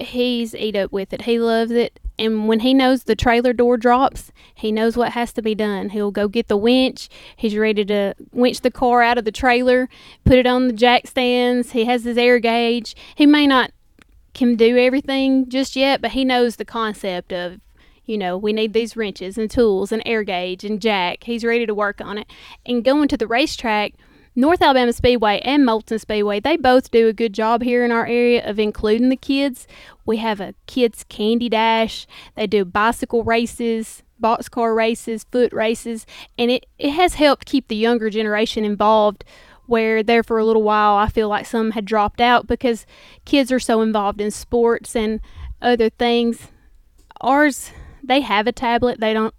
he's 0.00 0.56
eat 0.56 0.74
up 0.74 0.90
with 0.90 1.12
it. 1.12 1.22
He 1.22 1.38
loves 1.38 1.70
it. 1.70 2.00
And 2.18 2.48
when 2.48 2.60
he 2.60 2.74
knows 2.74 3.04
the 3.04 3.14
trailer 3.14 3.52
door 3.52 3.76
drops, 3.76 4.32
he 4.56 4.72
knows 4.72 4.96
what 4.96 5.12
has 5.12 5.32
to 5.34 5.42
be 5.42 5.54
done. 5.54 5.90
He'll 5.90 6.10
go 6.10 6.26
get 6.26 6.48
the 6.48 6.56
winch. 6.56 7.08
He's 7.36 7.56
ready 7.56 7.84
to 7.84 8.14
winch 8.32 8.62
the 8.62 8.72
car 8.72 9.02
out 9.02 9.18
of 9.18 9.24
the 9.24 9.30
trailer, 9.30 9.88
put 10.24 10.36
it 10.36 10.46
on 10.46 10.66
the 10.66 10.72
jack 10.72 11.06
stands. 11.06 11.70
He 11.70 11.84
has 11.84 12.02
his 12.02 12.18
air 12.18 12.40
gauge. 12.40 12.96
He 13.14 13.24
may 13.24 13.46
not 13.46 13.70
can 14.34 14.56
do 14.56 14.76
everything 14.76 15.48
just 15.48 15.76
yet, 15.76 16.02
but 16.02 16.10
he 16.10 16.24
knows 16.24 16.56
the 16.56 16.64
concept 16.64 17.32
of 17.32 17.60
you 18.04 18.18
know, 18.18 18.36
we 18.36 18.52
need 18.52 18.72
these 18.72 18.96
wrenches 18.96 19.36
and 19.36 19.50
tools 19.50 19.90
and 19.90 20.00
air 20.06 20.22
gauge 20.22 20.64
and 20.64 20.80
jack. 20.80 21.24
He's 21.24 21.44
ready 21.44 21.66
to 21.66 21.74
work 21.74 22.00
on 22.00 22.18
it. 22.18 22.28
And 22.64 22.84
going 22.84 23.08
to 23.08 23.16
the 23.16 23.26
racetrack, 23.26 23.94
North 24.38 24.60
Alabama 24.60 24.92
Speedway 24.92 25.40
and 25.40 25.64
Moulton 25.64 25.98
Speedway, 25.98 26.40
they 26.40 26.58
both 26.58 26.90
do 26.90 27.08
a 27.08 27.14
good 27.14 27.32
job 27.32 27.62
here 27.62 27.86
in 27.86 27.90
our 27.90 28.06
area 28.06 28.46
of 28.46 28.58
including 28.58 29.08
the 29.08 29.16
kids. 29.16 29.66
We 30.04 30.18
have 30.18 30.42
a 30.42 30.52
kids 30.66 31.06
candy 31.08 31.48
dash. 31.48 32.06
They 32.34 32.46
do 32.46 32.66
bicycle 32.66 33.24
races, 33.24 34.02
boxcar 34.22 34.76
races, 34.76 35.24
foot 35.32 35.54
races, 35.54 36.04
and 36.36 36.50
it, 36.50 36.66
it 36.78 36.90
has 36.90 37.14
helped 37.14 37.46
keep 37.46 37.68
the 37.68 37.76
younger 37.76 38.10
generation 38.10 38.62
involved 38.62 39.24
where 39.64 40.02
there 40.02 40.22
for 40.22 40.38
a 40.38 40.44
little 40.44 40.62
while 40.62 40.96
I 40.96 41.08
feel 41.08 41.30
like 41.30 41.46
some 41.46 41.70
had 41.70 41.86
dropped 41.86 42.20
out 42.20 42.46
because 42.46 42.84
kids 43.24 43.50
are 43.50 43.58
so 43.58 43.80
involved 43.80 44.20
in 44.20 44.30
sports 44.30 44.94
and 44.94 45.20
other 45.62 45.88
things. 45.88 46.48
Ours, 47.22 47.70
they 48.04 48.20
have 48.20 48.46
a 48.46 48.52
tablet. 48.52 49.00
They 49.00 49.14
don't 49.14 49.34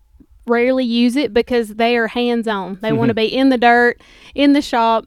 rarely 0.48 0.86
use 0.86 1.16
it 1.16 1.34
because 1.34 1.76
they 1.76 1.98
are 1.98 2.08
hands 2.08 2.48
on. 2.48 2.80
They 2.82 2.92
want 2.92 3.10
to 3.10 3.14
mm-hmm. 3.14 3.32
be 3.32 3.36
in 3.36 3.50
the 3.50 3.58
dirt, 3.58 4.02
in 4.34 4.54
the 4.54 4.62
shop, 4.62 5.06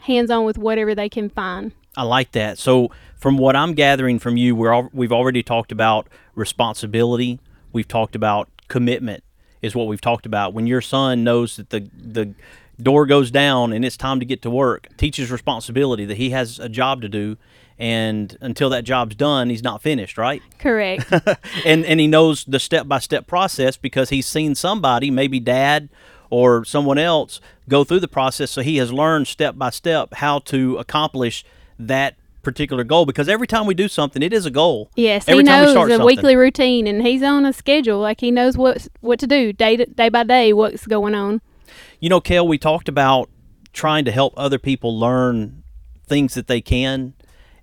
hands 0.00 0.30
on 0.30 0.44
with 0.44 0.58
whatever 0.58 0.94
they 0.94 1.08
can 1.08 1.28
find. 1.28 1.72
I 1.96 2.02
like 2.02 2.32
that. 2.32 2.58
So, 2.58 2.90
from 3.16 3.36
what 3.36 3.56
I'm 3.56 3.74
gathering 3.74 4.18
from 4.18 4.36
you, 4.36 4.54
we're 4.54 4.72
all, 4.72 4.88
we've 4.92 5.12
already 5.12 5.42
talked 5.42 5.72
about 5.72 6.08
responsibility. 6.34 7.40
We've 7.72 7.88
talked 7.88 8.14
about 8.14 8.48
commitment. 8.68 9.24
Is 9.60 9.74
what 9.74 9.88
we've 9.88 10.00
talked 10.00 10.24
about. 10.24 10.54
When 10.54 10.68
your 10.68 10.80
son 10.80 11.24
knows 11.24 11.56
that 11.56 11.70
the 11.70 11.90
the 11.92 12.32
door 12.80 13.06
goes 13.06 13.32
down 13.32 13.72
and 13.72 13.84
it's 13.84 13.96
time 13.96 14.20
to 14.20 14.24
get 14.24 14.40
to 14.42 14.50
work, 14.50 14.86
teaches 14.96 15.32
responsibility 15.32 16.04
that 16.04 16.16
he 16.16 16.30
has 16.30 16.60
a 16.60 16.68
job 16.68 17.02
to 17.02 17.08
do, 17.08 17.36
and 17.78 18.36
until 18.40 18.70
that 18.70 18.84
job's 18.84 19.14
done, 19.14 19.50
he's 19.50 19.62
not 19.62 19.82
finished, 19.82 20.18
right? 20.18 20.42
Correct. 20.58 21.10
and 21.64 21.84
and 21.84 22.00
he 22.00 22.06
knows 22.06 22.44
the 22.44 22.58
step 22.58 22.88
by 22.88 22.98
step 22.98 23.26
process 23.26 23.76
because 23.76 24.10
he's 24.10 24.26
seen 24.26 24.54
somebody, 24.54 25.10
maybe 25.10 25.38
dad 25.40 25.88
or 26.30 26.64
someone 26.64 26.98
else, 26.98 27.40
go 27.68 27.84
through 27.84 28.00
the 28.00 28.08
process. 28.08 28.50
So 28.50 28.62
he 28.62 28.76
has 28.78 28.92
learned 28.92 29.28
step 29.28 29.56
by 29.56 29.70
step 29.70 30.14
how 30.14 30.40
to 30.40 30.76
accomplish 30.76 31.44
that 31.78 32.16
particular 32.42 32.84
goal. 32.84 33.06
Because 33.06 33.28
every 33.28 33.46
time 33.46 33.66
we 33.66 33.74
do 33.74 33.88
something, 33.88 34.22
it 34.22 34.32
is 34.32 34.44
a 34.46 34.50
goal. 34.50 34.90
Yes, 34.96 35.28
every 35.28 35.44
he 35.44 35.46
time 35.48 35.60
we 35.60 35.66
knows 35.66 35.72
start 35.72 35.90
a 35.90 35.94
something. 35.94 36.06
weekly 36.06 36.36
routine 36.36 36.86
and 36.86 37.06
he's 37.06 37.22
on 37.22 37.46
a 37.46 37.52
schedule. 37.52 38.00
Like 38.00 38.20
he 38.20 38.30
knows 38.30 38.56
what 38.56 38.88
what 39.00 39.18
to 39.20 39.26
do 39.26 39.52
day 39.52 39.76
to, 39.76 39.86
day 39.86 40.08
by 40.08 40.24
day, 40.24 40.52
what's 40.52 40.86
going 40.86 41.14
on. 41.14 41.40
You 42.00 42.08
know, 42.08 42.20
Kel, 42.20 42.46
we 42.46 42.58
talked 42.58 42.88
about 42.88 43.28
trying 43.72 44.04
to 44.04 44.10
help 44.10 44.34
other 44.36 44.58
people 44.58 44.98
learn 44.98 45.62
things 46.06 46.34
that 46.34 46.46
they 46.46 46.60
can, 46.60 47.12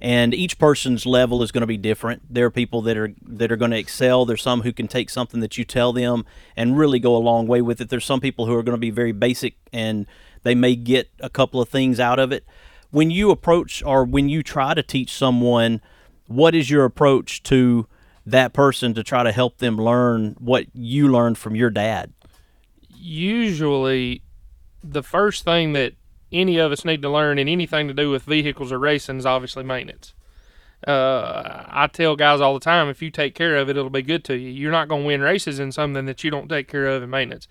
and 0.01 0.33
each 0.33 0.57
person's 0.57 1.05
level 1.05 1.41
is 1.41 1.51
going 1.51 1.61
to 1.61 1.67
be 1.67 1.77
different. 1.77 2.21
There 2.33 2.45
are 2.45 2.51
people 2.51 2.81
that 2.83 2.97
are 2.97 3.13
that 3.23 3.51
are 3.51 3.55
going 3.55 3.71
to 3.71 3.77
excel. 3.77 4.25
There's 4.25 4.41
some 4.41 4.61
who 4.61 4.73
can 4.73 4.87
take 4.87 5.09
something 5.09 5.39
that 5.39 5.57
you 5.57 5.65
tell 5.65 5.93
them 5.93 6.25
and 6.55 6.77
really 6.77 6.99
go 6.99 7.15
a 7.15 7.19
long 7.19 7.47
way 7.47 7.61
with 7.61 7.81
it. 7.81 7.89
There's 7.89 8.05
some 8.05 8.19
people 8.19 8.45
who 8.45 8.55
are 8.55 8.63
going 8.63 8.75
to 8.75 8.79
be 8.79 8.91
very 8.91 9.11
basic 9.11 9.55
and 9.71 10.05
they 10.43 10.55
may 10.55 10.75
get 10.75 11.09
a 11.19 11.29
couple 11.29 11.61
of 11.61 11.69
things 11.69 11.99
out 11.99 12.19
of 12.19 12.31
it. 12.31 12.45
When 12.91 13.11
you 13.11 13.31
approach 13.31 13.83
or 13.83 14.03
when 14.03 14.29
you 14.29 14.43
try 14.43 14.73
to 14.73 14.83
teach 14.83 15.13
someone, 15.13 15.81
what 16.27 16.55
is 16.55 16.69
your 16.69 16.85
approach 16.85 17.43
to 17.43 17.87
that 18.25 18.53
person 18.53 18.93
to 18.93 19.03
try 19.03 19.23
to 19.23 19.31
help 19.31 19.57
them 19.57 19.77
learn 19.77 20.35
what 20.39 20.65
you 20.73 21.11
learned 21.11 21.37
from 21.37 21.55
your 21.55 21.69
dad? 21.69 22.11
usually 23.05 24.23
the 24.83 25.03
first 25.03 25.43
thing 25.43 25.73
that 25.73 25.93
any 26.35 26.57
of 26.57 26.71
us 26.71 26.85
need 26.85 27.01
to 27.01 27.09
learn 27.09 27.39
in 27.39 27.47
anything 27.47 27.87
to 27.87 27.93
do 27.93 28.11
with 28.11 28.23
vehicles 28.23 28.71
or 28.71 28.79
racing 28.79 29.17
is 29.17 29.25
obviously 29.25 29.63
maintenance. 29.63 30.13
Uh, 30.85 31.63
I 31.67 31.87
tell 31.87 32.15
guys 32.15 32.41
all 32.41 32.53
the 32.53 32.59
time, 32.59 32.89
if 32.89 33.01
you 33.01 33.09
take 33.09 33.33
care 33.33 33.55
of 33.57 33.69
it, 33.69 33.77
it'll 33.77 33.89
be 33.89 34.01
good 34.01 34.23
to 34.25 34.35
you. 34.35 34.49
You're 34.49 34.71
not 34.71 34.87
going 34.87 35.01
to 35.01 35.07
win 35.07 35.21
races 35.21 35.59
in 35.59 35.71
something 35.71 36.05
that 36.05 36.23
you 36.23 36.29
don't 36.29 36.47
take 36.47 36.67
care 36.67 36.87
of 36.87 37.01
in 37.01 37.09
maintenance. 37.09 37.47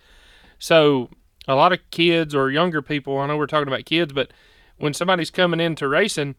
So, 0.59 1.11
a 1.49 1.55
lot 1.55 1.73
of 1.73 1.81
kids 1.91 2.35
or 2.35 2.51
younger 2.51 2.81
people, 2.81 3.19
I 3.19 3.27
know 3.27 3.37
we're 3.37 3.47
talking 3.47 3.69
about 3.69 3.85
kids, 3.85 4.13
but 4.13 4.31
when 4.77 4.95
somebody's 4.95 5.31
coming 5.31 5.61
into 5.61 5.89
racing, 5.89 6.37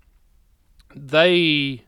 they 0.95 1.83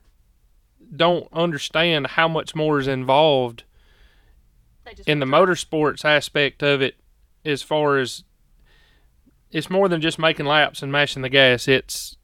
don't 0.96 1.28
understand 1.32 2.08
how 2.08 2.28
much 2.28 2.56
more 2.56 2.80
is 2.80 2.88
involved 2.88 3.64
in 5.06 5.20
the 5.20 5.26
motorsports 5.26 6.06
aspect 6.06 6.64
of 6.64 6.82
it 6.82 6.96
as 7.44 7.62
far 7.62 7.98
as 7.98 8.24
it's 9.52 9.70
more 9.70 9.88
than 9.88 10.02
just 10.02 10.20
making 10.20 10.46
laps 10.46 10.82
and 10.82 10.92
mashing 10.92 11.22
the 11.22 11.30
gas. 11.30 11.68
It's 11.68 12.18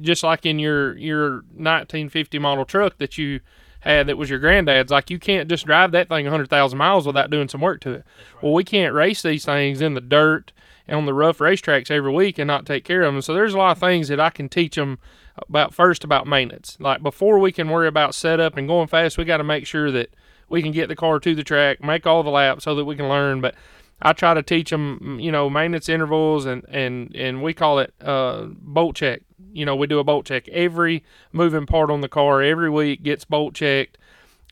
just 0.00 0.22
like 0.22 0.46
in 0.46 0.58
your 0.58 0.96
your 0.96 1.42
1950 1.54 2.38
model 2.38 2.64
truck 2.64 2.98
that 2.98 3.18
you 3.18 3.40
had 3.80 4.06
that 4.06 4.16
was 4.16 4.30
your 4.30 4.38
granddad's. 4.38 4.90
Like 4.90 5.10
you 5.10 5.18
can't 5.18 5.48
just 5.48 5.66
drive 5.66 5.92
that 5.92 6.08
thing 6.08 6.24
100,000 6.24 6.78
miles 6.78 7.06
without 7.06 7.30
doing 7.30 7.48
some 7.48 7.60
work 7.60 7.80
to 7.82 7.92
it. 7.92 8.04
Well, 8.42 8.52
we 8.52 8.64
can't 8.64 8.94
race 8.94 9.22
these 9.22 9.44
things 9.44 9.80
in 9.80 9.94
the 9.94 10.00
dirt 10.00 10.52
and 10.86 10.98
on 10.98 11.06
the 11.06 11.14
rough 11.14 11.38
racetracks 11.38 11.90
every 11.90 12.12
week 12.12 12.38
and 12.38 12.46
not 12.46 12.66
take 12.66 12.84
care 12.84 13.02
of 13.02 13.12
them. 13.12 13.22
So 13.22 13.34
there's 13.34 13.54
a 13.54 13.58
lot 13.58 13.72
of 13.72 13.78
things 13.78 14.08
that 14.08 14.20
I 14.20 14.30
can 14.30 14.48
teach 14.48 14.76
them 14.76 14.98
about 15.36 15.74
first 15.74 16.04
about 16.04 16.26
maintenance. 16.26 16.76
Like 16.80 17.02
before 17.02 17.38
we 17.38 17.52
can 17.52 17.68
worry 17.68 17.88
about 17.88 18.14
setup 18.14 18.56
and 18.56 18.68
going 18.68 18.88
fast, 18.88 19.16
we 19.16 19.24
got 19.24 19.38
to 19.38 19.44
make 19.44 19.66
sure 19.66 19.90
that 19.90 20.10
we 20.48 20.62
can 20.62 20.72
get 20.72 20.88
the 20.88 20.96
car 20.96 21.18
to 21.20 21.34
the 21.34 21.44
track, 21.44 21.82
make 21.82 22.06
all 22.06 22.22
the 22.22 22.30
laps 22.30 22.64
so 22.64 22.74
that 22.74 22.84
we 22.84 22.96
can 22.96 23.08
learn. 23.08 23.40
But 23.40 23.54
I 24.02 24.12
try 24.12 24.34
to 24.34 24.42
teach 24.42 24.70
them, 24.70 25.18
you 25.20 25.30
know, 25.30 25.50
maintenance 25.50 25.88
intervals 25.88 26.46
and 26.46 26.64
and 26.68 27.14
and 27.14 27.42
we 27.42 27.52
call 27.52 27.78
it 27.78 27.92
uh, 28.00 28.46
bolt 28.50 28.96
check. 28.96 29.22
You 29.52 29.64
know, 29.64 29.76
we 29.76 29.86
do 29.86 29.98
a 29.98 30.04
bolt 30.04 30.26
check 30.26 30.48
every 30.48 31.04
moving 31.32 31.66
part 31.66 31.90
on 31.90 32.00
the 32.00 32.08
car 32.08 32.42
every 32.42 32.70
week 32.70 33.02
gets 33.02 33.24
bolt 33.24 33.54
checked. 33.54 33.98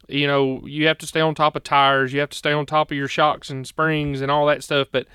You 0.08 0.26
know, 0.26 0.66
you 0.66 0.86
have 0.86 0.98
to 0.98 1.06
stay 1.06 1.20
on 1.20 1.34
top 1.34 1.54
of 1.54 1.64
tires, 1.64 2.12
you 2.12 2.20
have 2.20 2.30
to 2.30 2.38
stay 2.38 2.52
on 2.52 2.66
top 2.66 2.90
of 2.90 2.96
your 2.96 3.08
shocks 3.08 3.50
and 3.50 3.66
springs 3.66 4.20
and 4.20 4.30
all 4.30 4.46
that 4.46 4.64
stuff. 4.64 4.88
But 4.90 5.06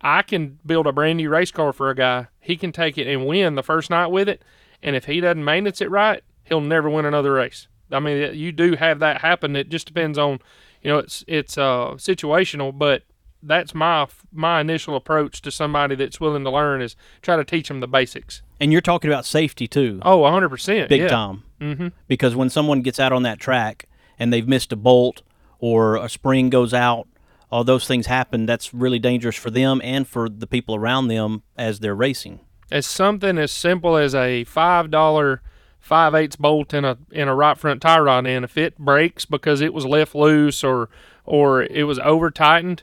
I 0.00 0.22
can 0.22 0.58
build 0.66 0.86
a 0.86 0.92
brand 0.92 1.16
new 1.16 1.30
race 1.30 1.50
car 1.50 1.72
for 1.72 1.90
a 1.90 1.94
guy. 1.94 2.26
He 2.40 2.56
can 2.56 2.72
take 2.72 2.98
it 2.98 3.06
and 3.06 3.26
win 3.26 3.54
the 3.54 3.62
first 3.62 3.90
night 3.90 4.08
with 4.08 4.28
it, 4.28 4.42
and 4.82 4.94
if 4.94 5.06
he 5.06 5.20
doesn't 5.20 5.44
maintenance 5.44 5.80
it 5.80 5.90
right, 5.90 6.22
he'll 6.44 6.60
never 6.60 6.90
win 6.90 7.04
another 7.04 7.32
race. 7.32 7.68
I 7.90 8.00
mean, 8.00 8.34
you 8.34 8.52
do 8.52 8.74
have 8.74 8.98
that 9.00 9.20
happen. 9.20 9.54
It 9.56 9.68
just 9.68 9.86
depends 9.86 10.18
on, 10.18 10.40
you 10.82 10.90
know, 10.90 10.98
it's 10.98 11.24
it's 11.26 11.56
uh, 11.56 11.92
situational, 11.96 12.76
but 12.76 13.02
that's 13.46 13.74
my 13.74 14.06
my 14.32 14.60
initial 14.60 14.96
approach 14.96 15.40
to 15.42 15.50
somebody 15.50 15.94
that's 15.94 16.20
willing 16.20 16.44
to 16.44 16.50
learn 16.50 16.82
is 16.82 16.96
try 17.22 17.36
to 17.36 17.44
teach 17.44 17.68
them 17.68 17.80
the 17.80 17.88
basics. 17.88 18.42
And 18.60 18.72
you're 18.72 18.80
talking 18.80 19.10
about 19.10 19.24
safety 19.24 19.66
too. 19.68 20.00
Oh, 20.02 20.20
100%. 20.22 20.88
Big 20.88 21.02
yeah. 21.02 21.08
time. 21.08 21.42
Mhm. 21.60 21.92
Because 22.08 22.34
when 22.34 22.50
someone 22.50 22.82
gets 22.82 22.98
out 22.98 23.12
on 23.12 23.22
that 23.22 23.38
track 23.38 23.88
and 24.18 24.32
they've 24.32 24.48
missed 24.48 24.72
a 24.72 24.76
bolt 24.76 25.22
or 25.58 25.96
a 25.96 26.08
spring 26.08 26.50
goes 26.50 26.74
out, 26.74 27.06
all 27.50 27.64
those 27.64 27.86
things 27.86 28.06
happen. 28.06 28.46
That's 28.46 28.74
really 28.74 28.98
dangerous 28.98 29.36
for 29.36 29.50
them 29.50 29.80
and 29.84 30.06
for 30.06 30.28
the 30.28 30.46
people 30.46 30.74
around 30.74 31.08
them 31.08 31.42
as 31.56 31.80
they're 31.80 31.94
racing. 31.94 32.40
As 32.70 32.86
something 32.86 33.38
as 33.38 33.52
simple 33.52 33.96
as 33.96 34.14
a 34.14 34.44
five 34.44 34.90
dollar 34.90 35.42
five 35.78 36.14
eighths 36.16 36.34
bolt 36.34 36.74
in 36.74 36.84
a 36.84 36.98
in 37.12 37.28
a 37.28 37.34
right 37.34 37.56
front 37.56 37.80
tie 37.80 38.00
rod 38.00 38.26
end, 38.26 38.44
if 38.44 38.58
it 38.58 38.76
breaks 38.76 39.24
because 39.24 39.60
it 39.60 39.72
was 39.72 39.86
left 39.86 40.14
loose 40.14 40.64
or 40.64 40.88
or 41.24 41.62
it 41.62 41.84
was 41.84 41.98
over 42.00 42.30
tightened, 42.30 42.82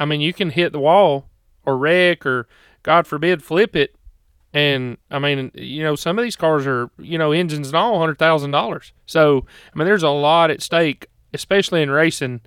I 0.00 0.04
mean 0.04 0.20
you 0.20 0.32
can 0.32 0.50
hit 0.50 0.72
the 0.72 0.80
wall 0.80 1.30
or 1.64 1.78
wreck 1.78 2.26
or 2.26 2.48
God 2.82 3.06
forbid 3.06 3.42
flip 3.42 3.76
it. 3.76 3.94
And 4.52 4.96
I 5.12 5.20
mean, 5.20 5.52
you 5.54 5.84
know, 5.84 5.94
some 5.94 6.18
of 6.18 6.24
these 6.24 6.34
cars 6.34 6.66
are, 6.66 6.90
you 6.98 7.16
know, 7.18 7.30
engines 7.30 7.68
and 7.68 7.76
all 7.76 8.00
hundred 8.00 8.18
thousand 8.18 8.50
dollars. 8.50 8.92
So 9.06 9.46
I 9.72 9.78
mean, 9.78 9.86
there's 9.86 10.02
a 10.02 10.08
lot 10.10 10.50
at 10.50 10.60
stake, 10.60 11.06
especially 11.32 11.82
in 11.82 11.90
racing, 11.90 12.40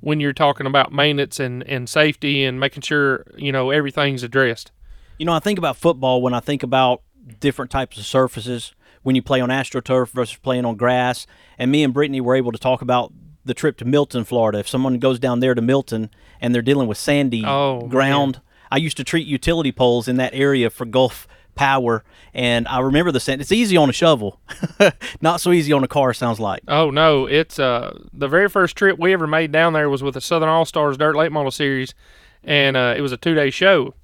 when 0.00 0.20
you're 0.20 0.32
talking 0.32 0.66
about 0.66 0.92
maintenance 0.92 1.40
and, 1.40 1.62
and 1.64 1.88
safety 1.88 2.44
and 2.44 2.60
making 2.60 2.82
sure 2.82 3.24
you 3.36 3.50
know 3.50 3.70
everything's 3.70 4.22
addressed. 4.22 4.70
You 5.18 5.26
know, 5.26 5.32
I 5.32 5.40
think 5.40 5.58
about 5.58 5.76
football 5.76 6.22
when 6.22 6.34
I 6.34 6.40
think 6.40 6.62
about 6.62 7.02
different 7.40 7.70
types 7.70 7.98
of 7.98 8.04
surfaces 8.04 8.72
when 9.02 9.16
you 9.16 9.22
play 9.22 9.40
on 9.40 9.48
AstroTurf 9.48 10.10
versus 10.10 10.36
playing 10.36 10.64
on 10.64 10.76
grass. 10.76 11.26
And 11.58 11.70
me 11.70 11.82
and 11.82 11.92
Brittany 11.92 12.20
were 12.20 12.36
able 12.36 12.52
to 12.52 12.58
talk 12.58 12.82
about 12.82 13.12
the 13.44 13.54
trip 13.54 13.76
to 13.78 13.84
Milton, 13.84 14.24
Florida. 14.24 14.58
If 14.58 14.68
someone 14.68 14.98
goes 14.98 15.18
down 15.18 15.40
there 15.40 15.54
to 15.54 15.62
Milton 15.62 16.10
and 16.40 16.54
they're 16.54 16.62
dealing 16.62 16.88
with 16.88 16.98
sandy 16.98 17.44
Oh, 17.44 17.82
ground, 17.88 18.40
I 18.70 18.76
used 18.76 18.96
to 18.98 19.04
treat 19.04 19.26
utility 19.26 19.72
poles 19.72 20.08
in 20.08 20.16
that 20.16 20.34
area 20.34 20.70
for 20.70 20.84
Gulf 20.84 21.26
power. 21.54 22.04
And 22.34 22.68
I 22.68 22.78
remember 22.80 23.10
the 23.10 23.18
sand. 23.20 23.40
It's 23.40 23.50
easy 23.50 23.76
on 23.76 23.88
a 23.90 23.92
shovel, 23.92 24.40
not 25.20 25.40
so 25.40 25.50
easy 25.50 25.72
on 25.72 25.82
a 25.82 25.88
car. 25.88 26.12
Sounds 26.14 26.38
like. 26.38 26.62
Oh 26.68 26.90
no, 26.90 27.26
it's 27.26 27.58
uh 27.58 27.98
the 28.12 28.28
very 28.28 28.48
first 28.48 28.76
trip 28.76 28.98
we 28.98 29.12
ever 29.12 29.26
made 29.26 29.50
down 29.50 29.72
there 29.72 29.88
was 29.90 30.02
with 30.02 30.14
the 30.14 30.20
Southern 30.20 30.48
All 30.48 30.64
Stars 30.64 30.96
Dirt 30.96 31.16
Late 31.16 31.32
Model 31.32 31.50
Series, 31.50 31.94
and 32.44 32.76
uh, 32.76 32.94
it 32.96 33.00
was 33.00 33.10
a 33.12 33.16
two 33.16 33.34
day 33.34 33.50
show, 33.50 33.94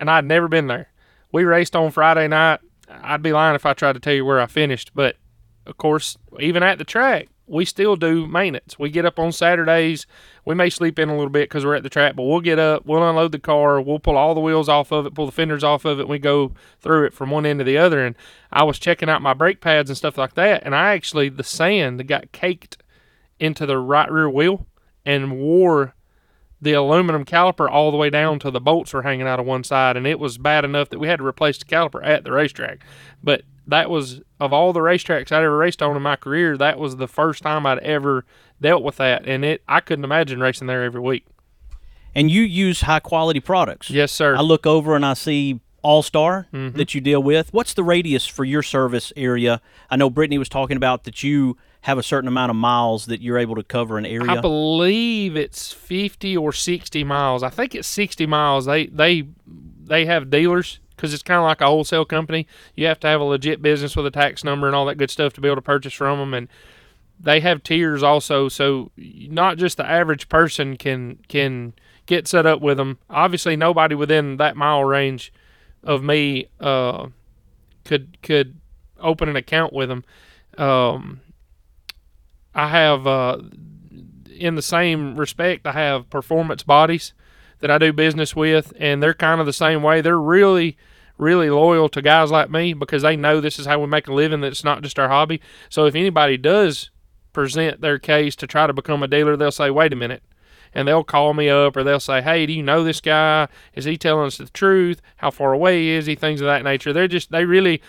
and 0.00 0.10
I'd 0.10 0.24
never 0.24 0.48
been 0.48 0.66
there. 0.68 0.88
We 1.32 1.44
raced 1.44 1.76
on 1.76 1.90
Friday 1.90 2.28
night. 2.28 2.60
I'd 2.88 3.22
be 3.22 3.32
lying 3.32 3.54
if 3.56 3.66
I 3.66 3.74
tried 3.74 3.94
to 3.94 4.00
tell 4.00 4.14
you 4.14 4.24
where 4.24 4.40
I 4.40 4.46
finished, 4.46 4.92
but 4.94 5.16
of 5.66 5.76
course, 5.76 6.16
even 6.38 6.62
at 6.62 6.78
the 6.78 6.84
track, 6.84 7.28
we 7.46 7.64
still 7.64 7.96
do 7.96 8.26
maintenance. 8.26 8.78
We 8.78 8.90
get 8.90 9.04
up 9.04 9.18
on 9.18 9.32
Saturdays. 9.32 10.06
We 10.44 10.54
may 10.54 10.70
sleep 10.70 10.98
in 10.98 11.08
a 11.08 11.14
little 11.14 11.30
bit 11.30 11.48
because 11.48 11.64
we're 11.64 11.74
at 11.74 11.82
the 11.82 11.90
track, 11.90 12.16
but 12.16 12.22
we'll 12.22 12.40
get 12.40 12.58
up, 12.58 12.86
we'll 12.86 13.06
unload 13.06 13.32
the 13.32 13.38
car, 13.38 13.80
we'll 13.80 13.98
pull 13.98 14.16
all 14.16 14.34
the 14.34 14.40
wheels 14.40 14.68
off 14.68 14.92
of 14.92 15.06
it, 15.06 15.14
pull 15.14 15.26
the 15.26 15.32
fenders 15.32 15.64
off 15.64 15.84
of 15.84 15.98
it, 15.98 16.02
and 16.02 16.10
we 16.10 16.18
go 16.18 16.52
through 16.80 17.04
it 17.04 17.14
from 17.14 17.30
one 17.30 17.46
end 17.46 17.60
to 17.60 17.64
the 17.64 17.78
other. 17.78 18.04
And 18.04 18.14
I 18.52 18.64
was 18.64 18.78
checking 18.78 19.08
out 19.08 19.22
my 19.22 19.34
brake 19.34 19.60
pads 19.60 19.90
and 19.90 19.96
stuff 19.96 20.18
like 20.18 20.34
that, 20.34 20.62
and 20.64 20.74
I 20.74 20.94
actually, 20.94 21.28
the 21.28 21.44
sand 21.44 22.06
got 22.06 22.32
caked 22.32 22.78
into 23.38 23.66
the 23.66 23.78
right 23.78 24.10
rear 24.10 24.30
wheel 24.30 24.66
and 25.04 25.38
wore 25.38 25.94
the 26.60 26.72
aluminum 26.72 27.24
caliper 27.24 27.70
all 27.70 27.90
the 27.90 27.96
way 27.96 28.08
down 28.08 28.38
to 28.38 28.50
the 28.50 28.60
bolts 28.60 28.94
were 28.94 29.02
hanging 29.02 29.26
out 29.26 29.40
of 29.40 29.46
one 29.46 29.64
side, 29.64 29.96
and 29.96 30.06
it 30.06 30.18
was 30.18 30.38
bad 30.38 30.64
enough 30.64 30.88
that 30.88 30.98
we 30.98 31.08
had 31.08 31.18
to 31.18 31.26
replace 31.26 31.58
the 31.58 31.64
caliper 31.64 32.04
at 32.04 32.24
the 32.24 32.32
racetrack. 32.32 32.84
But 33.22 33.42
that 33.66 33.88
was 33.90 34.20
of 34.40 34.52
all 34.52 34.72
the 34.72 34.80
racetracks 34.80 35.32
I'd 35.32 35.42
ever 35.44 35.56
raced 35.56 35.82
on 35.82 35.96
in 35.96 36.02
my 36.02 36.16
career, 36.16 36.56
that 36.58 36.78
was 36.78 36.96
the 36.96 37.08
first 37.08 37.42
time 37.42 37.66
I'd 37.66 37.78
ever 37.78 38.24
dealt 38.60 38.82
with 38.82 38.96
that, 38.96 39.26
and 39.26 39.44
it 39.44 39.62
I 39.68 39.80
couldn't 39.80 40.04
imagine 40.04 40.40
racing 40.40 40.66
there 40.66 40.84
every 40.84 41.00
week. 41.00 41.24
And 42.14 42.30
you 42.30 42.42
use 42.42 42.82
high 42.82 43.00
quality 43.00 43.40
products. 43.40 43.90
Yes, 43.90 44.12
sir. 44.12 44.36
I 44.36 44.40
look 44.40 44.66
over 44.66 44.94
and 44.94 45.04
I 45.04 45.14
see 45.14 45.60
All 45.82 46.02
Star 46.02 46.46
Mhm. 46.52 46.74
that 46.74 46.94
you 46.94 47.00
deal 47.00 47.22
with. 47.22 47.52
What's 47.52 47.74
the 47.74 47.82
radius 47.82 48.26
for 48.26 48.44
your 48.44 48.62
service 48.62 49.12
area? 49.16 49.60
I 49.90 49.96
know 49.96 50.08
Brittany 50.10 50.38
was 50.38 50.48
talking 50.48 50.76
about 50.76 51.04
that 51.04 51.22
you 51.22 51.56
have 51.82 51.98
a 51.98 52.02
certain 52.02 52.28
amount 52.28 52.48
of 52.50 52.56
miles 52.56 53.06
that 53.06 53.20
you're 53.20 53.36
able 53.36 53.54
to 53.56 53.62
cover 53.62 53.98
an 53.98 54.06
area. 54.06 54.30
I 54.30 54.40
believe 54.40 55.36
it's 55.36 55.72
50 55.72 56.34
or 56.36 56.52
60 56.52 57.04
miles. 57.04 57.42
I 57.42 57.50
think 57.50 57.74
it's 57.74 57.88
60 57.88 58.24
miles. 58.26 58.64
They 58.66 58.86
they 58.86 59.24
they 59.86 60.06
have 60.06 60.30
dealers 60.30 60.78
because 61.04 61.12
it's 61.12 61.22
kind 61.22 61.36
of 61.36 61.44
like 61.44 61.60
a 61.60 61.66
wholesale 61.66 62.06
company. 62.06 62.46
You 62.74 62.86
have 62.86 62.98
to 63.00 63.06
have 63.08 63.20
a 63.20 63.24
legit 63.24 63.60
business 63.60 63.94
with 63.94 64.06
a 64.06 64.10
tax 64.10 64.42
number 64.42 64.66
and 64.66 64.74
all 64.74 64.86
that 64.86 64.96
good 64.96 65.10
stuff 65.10 65.34
to 65.34 65.40
be 65.42 65.48
able 65.48 65.56
to 65.56 65.62
purchase 65.62 65.92
from 65.92 66.18
them. 66.18 66.32
And 66.32 66.48
they 67.20 67.40
have 67.40 67.62
tiers 67.62 68.02
also, 68.02 68.48
so 68.48 68.90
not 68.96 69.58
just 69.58 69.76
the 69.76 69.86
average 69.86 70.30
person 70.30 70.78
can 70.78 71.18
can 71.28 71.74
get 72.06 72.26
set 72.26 72.46
up 72.46 72.62
with 72.62 72.78
them. 72.78 72.96
Obviously, 73.10 73.54
nobody 73.54 73.94
within 73.94 74.38
that 74.38 74.56
mile 74.56 74.82
range 74.82 75.30
of 75.82 76.02
me 76.02 76.48
uh, 76.58 77.08
could 77.84 78.16
could 78.22 78.58
open 78.98 79.28
an 79.28 79.36
account 79.36 79.74
with 79.74 79.90
them. 79.90 80.04
Um, 80.56 81.20
I 82.54 82.68
have 82.68 83.06
uh, 83.06 83.42
in 84.30 84.54
the 84.54 84.62
same 84.62 85.16
respect, 85.16 85.66
I 85.66 85.72
have 85.72 86.08
performance 86.08 86.62
bodies 86.62 87.12
that 87.60 87.70
I 87.70 87.76
do 87.76 87.92
business 87.92 88.34
with, 88.34 88.72
and 88.78 89.02
they're 89.02 89.14
kind 89.14 89.40
of 89.40 89.46
the 89.46 89.52
same 89.52 89.82
way. 89.82 90.00
They're 90.00 90.18
really, 90.18 90.76
really 91.18 91.50
loyal 91.50 91.88
to 91.90 92.02
guys 92.02 92.30
like 92.30 92.50
me 92.50 92.72
because 92.72 93.02
they 93.02 93.16
know 93.16 93.40
this 93.40 93.58
is 93.58 93.66
how 93.66 93.78
we 93.80 93.86
make 93.86 94.08
a 94.08 94.12
living, 94.12 94.40
that 94.40 94.48
it's 94.48 94.64
not 94.64 94.82
just 94.82 94.98
our 94.98 95.08
hobby. 95.08 95.40
So 95.68 95.86
if 95.86 95.94
anybody 95.94 96.36
does 96.36 96.90
present 97.32 97.80
their 97.80 97.98
case 97.98 98.34
to 98.36 98.46
try 98.46 98.66
to 98.66 98.72
become 98.72 99.02
a 99.02 99.08
dealer, 99.08 99.36
they'll 99.36 99.52
say, 99.52 99.70
wait 99.70 99.92
a 99.92 99.96
minute. 99.96 100.22
And 100.76 100.88
they'll 100.88 101.04
call 101.04 101.34
me 101.34 101.48
up 101.48 101.76
or 101.76 101.84
they'll 101.84 102.00
say, 102.00 102.20
hey, 102.20 102.46
do 102.46 102.52
you 102.52 102.62
know 102.62 102.82
this 102.82 103.00
guy? 103.00 103.46
Is 103.74 103.84
he 103.84 103.96
telling 103.96 104.26
us 104.26 104.38
the 104.38 104.46
truth? 104.46 105.00
How 105.18 105.30
far 105.30 105.52
away 105.52 105.88
is 105.88 106.06
he? 106.06 106.16
Things 106.16 106.40
of 106.40 106.46
that 106.46 106.64
nature. 106.64 106.92
They're 106.92 107.06
just, 107.06 107.30
they 107.30 107.44
really, 107.44 107.80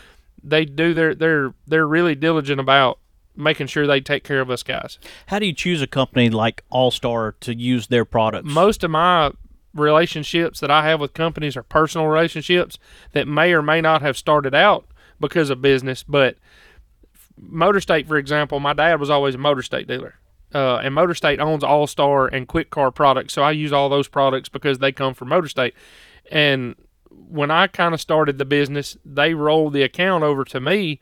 they 0.43 0.65
do 0.65 0.93
their, 0.93 1.15
they're, 1.15 1.55
they're 1.65 1.87
really 1.87 2.13
diligent 2.13 2.59
about 2.59 2.99
making 3.35 3.67
sure 3.67 3.87
they 3.87 4.01
take 4.01 4.23
care 4.23 4.39
of 4.39 4.51
us 4.51 4.61
guys. 4.61 4.99
How 5.27 5.39
do 5.39 5.47
you 5.47 5.53
choose 5.53 5.81
a 5.81 5.87
company 5.87 6.29
like 6.29 6.63
All 6.69 6.91
Star 6.91 7.33
to 7.41 7.55
use 7.55 7.87
their 7.87 8.05
products? 8.05 8.47
Most 8.47 8.83
of 8.83 8.91
my 8.91 9.31
relationships 9.75 10.59
that 10.61 10.71
I 10.71 10.87
have 10.87 10.99
with 10.99 11.13
companies 11.13 11.55
are 11.55 11.63
personal 11.63 12.07
relationships 12.07 12.79
that 13.11 13.27
may 13.27 13.53
or 13.53 13.61
may 13.61 13.81
not 13.81 14.01
have 14.01 14.17
started 14.17 14.55
out 14.55 14.87
because 15.19 15.49
of 15.49 15.61
business. 15.61 16.01
But 16.01 16.37
Motor 17.37 17.81
State, 17.81 18.07
for 18.07 18.17
example, 18.17 18.59
my 18.59 18.73
dad 18.73 18.99
was 18.99 19.09
always 19.09 19.35
a 19.35 19.39
Motor 19.39 19.61
State 19.61 19.87
dealer. 19.87 20.15
Uh, 20.53 20.77
and 20.77 20.95
Motor 20.95 21.13
State 21.13 21.39
owns 21.39 21.63
All 21.63 21.85
Star 21.85 22.27
and 22.27 22.47
Quick 22.47 22.69
Car 22.69 22.89
products, 22.89 23.33
so 23.33 23.43
I 23.43 23.51
use 23.51 23.73
all 23.73 23.89
those 23.89 24.07
products 24.07 24.47
because 24.47 24.79
they 24.79 24.91
come 24.91 25.13
from 25.13 25.29
Motor 25.29 25.49
State. 25.49 25.73
And 26.31 26.75
when 27.11 27.51
I 27.51 27.67
kind 27.67 27.93
of 27.93 27.99
started 27.99 28.37
the 28.37 28.45
business, 28.45 28.95
they 29.03 29.33
rolled 29.33 29.73
the 29.73 29.83
account 29.83 30.23
over 30.23 30.45
to 30.45 30.61
me, 30.61 31.01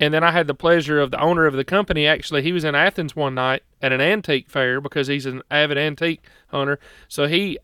and 0.00 0.14
then 0.14 0.24
I 0.24 0.30
had 0.30 0.46
the 0.46 0.54
pleasure 0.54 0.98
of 0.98 1.10
the 1.10 1.20
owner 1.20 1.46
of 1.46 1.54
the 1.54 1.64
company. 1.64 2.06
Actually, 2.06 2.42
he 2.42 2.52
was 2.52 2.64
in 2.64 2.74
Athens 2.74 3.14
one 3.14 3.34
night 3.34 3.62
at 3.82 3.92
an 3.92 4.00
antique 4.00 4.48
fair 4.48 4.80
because 4.80 5.08
he's 5.08 5.26
an 5.26 5.42
avid 5.50 5.76
antique 5.76 6.24
hunter. 6.48 6.78
So 7.06 7.26
he 7.26 7.58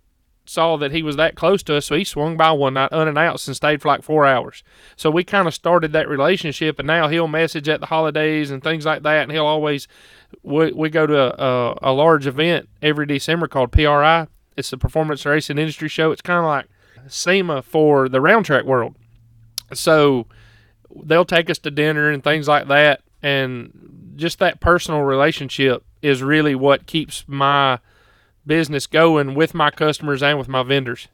saw 0.51 0.77
that 0.77 0.91
he 0.91 1.03
was 1.03 1.15
that 1.15 1.37
close 1.37 1.63
to 1.63 1.77
us, 1.77 1.87
so 1.87 1.95
he 1.95 2.03
swung 2.03 2.37
by 2.37 2.51
one 2.51 2.75
night 2.75 2.93
unannounced 2.93 3.47
and 3.47 3.57
stayed 3.57 3.81
for 3.81 3.87
like 3.87 4.03
four 4.03 4.27
hours. 4.27 4.65
So 4.97 5.09
we 5.09 5.23
kind 5.23 5.47
of 5.47 5.55
started 5.55 5.93
that 5.93 6.09
relationship, 6.09 6.81
and 6.81 6.89
now 6.89 7.07
he'll 7.07 7.29
message 7.29 7.69
at 7.69 7.79
the 7.79 7.87
holidays 7.87 8.51
and 8.51 8.61
things 8.61 8.85
like 8.85 9.05
that, 9.05 9.23
and 9.23 9.33
he'll 9.33 9.47
always. 9.47 9.87
We, 10.43 10.73
we 10.73 10.91
go 10.91 11.07
to 11.07 11.19
a, 11.19 11.29
a, 11.29 11.79
a 11.91 11.93
large 11.93 12.27
event 12.27 12.69
every 12.83 13.07
December 13.07 13.47
called 13.47 13.73
PRI. 13.73 14.27
It's 14.57 14.71
the 14.71 14.79
Performance 14.79 15.25
Racing 15.25 15.59
Industry 15.59 15.89
Show. 15.89 16.11
It's 16.13 16.23
kind 16.23 16.39
of 16.39 16.45
like 16.45 16.67
SEMA 17.09 17.63
for 17.63 18.09
the 18.09 18.21
round 18.21 18.47
track 18.47 18.65
world. 18.65 18.97
So 19.73 20.27
they'll 21.05 21.25
take 21.25 21.49
us 21.49 21.59
to 21.59 21.71
dinner 21.71 22.11
and 22.11 22.25
things 22.25 22.49
like 22.49 22.67
that, 22.69 23.03
and 23.23 24.15
just 24.17 24.41
that 24.41 24.61
personal 24.61 25.03
relationship 25.03 25.85
is 26.03 26.23
really 26.23 26.55
what 26.55 26.87
keeps 26.87 27.25
my 27.29 27.79
business 28.47 28.87
going 28.87 29.35
with 29.35 29.55
my 29.55 29.71
customers 29.71 30.23
and 30.23 30.39
with 30.39 30.49
my 30.49 30.63
vendors. 30.63 31.09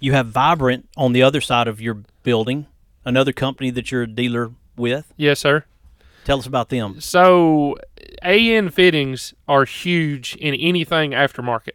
You 0.00 0.12
have 0.12 0.28
Vibrant 0.28 0.88
on 0.96 1.12
the 1.12 1.22
other 1.22 1.40
side 1.40 1.68
of 1.68 1.80
your 1.80 2.02
building, 2.22 2.66
another 3.04 3.32
company 3.32 3.70
that 3.70 3.90
you're 3.90 4.02
a 4.02 4.06
dealer 4.06 4.50
with. 4.76 5.12
Yes, 5.16 5.40
sir. 5.40 5.64
Tell 6.24 6.38
us 6.38 6.46
about 6.46 6.68
them. 6.68 7.00
So, 7.00 7.76
AN 8.22 8.70
fittings 8.70 9.34
are 9.48 9.64
huge 9.64 10.36
in 10.36 10.54
anything 10.54 11.12
aftermarket. 11.12 11.72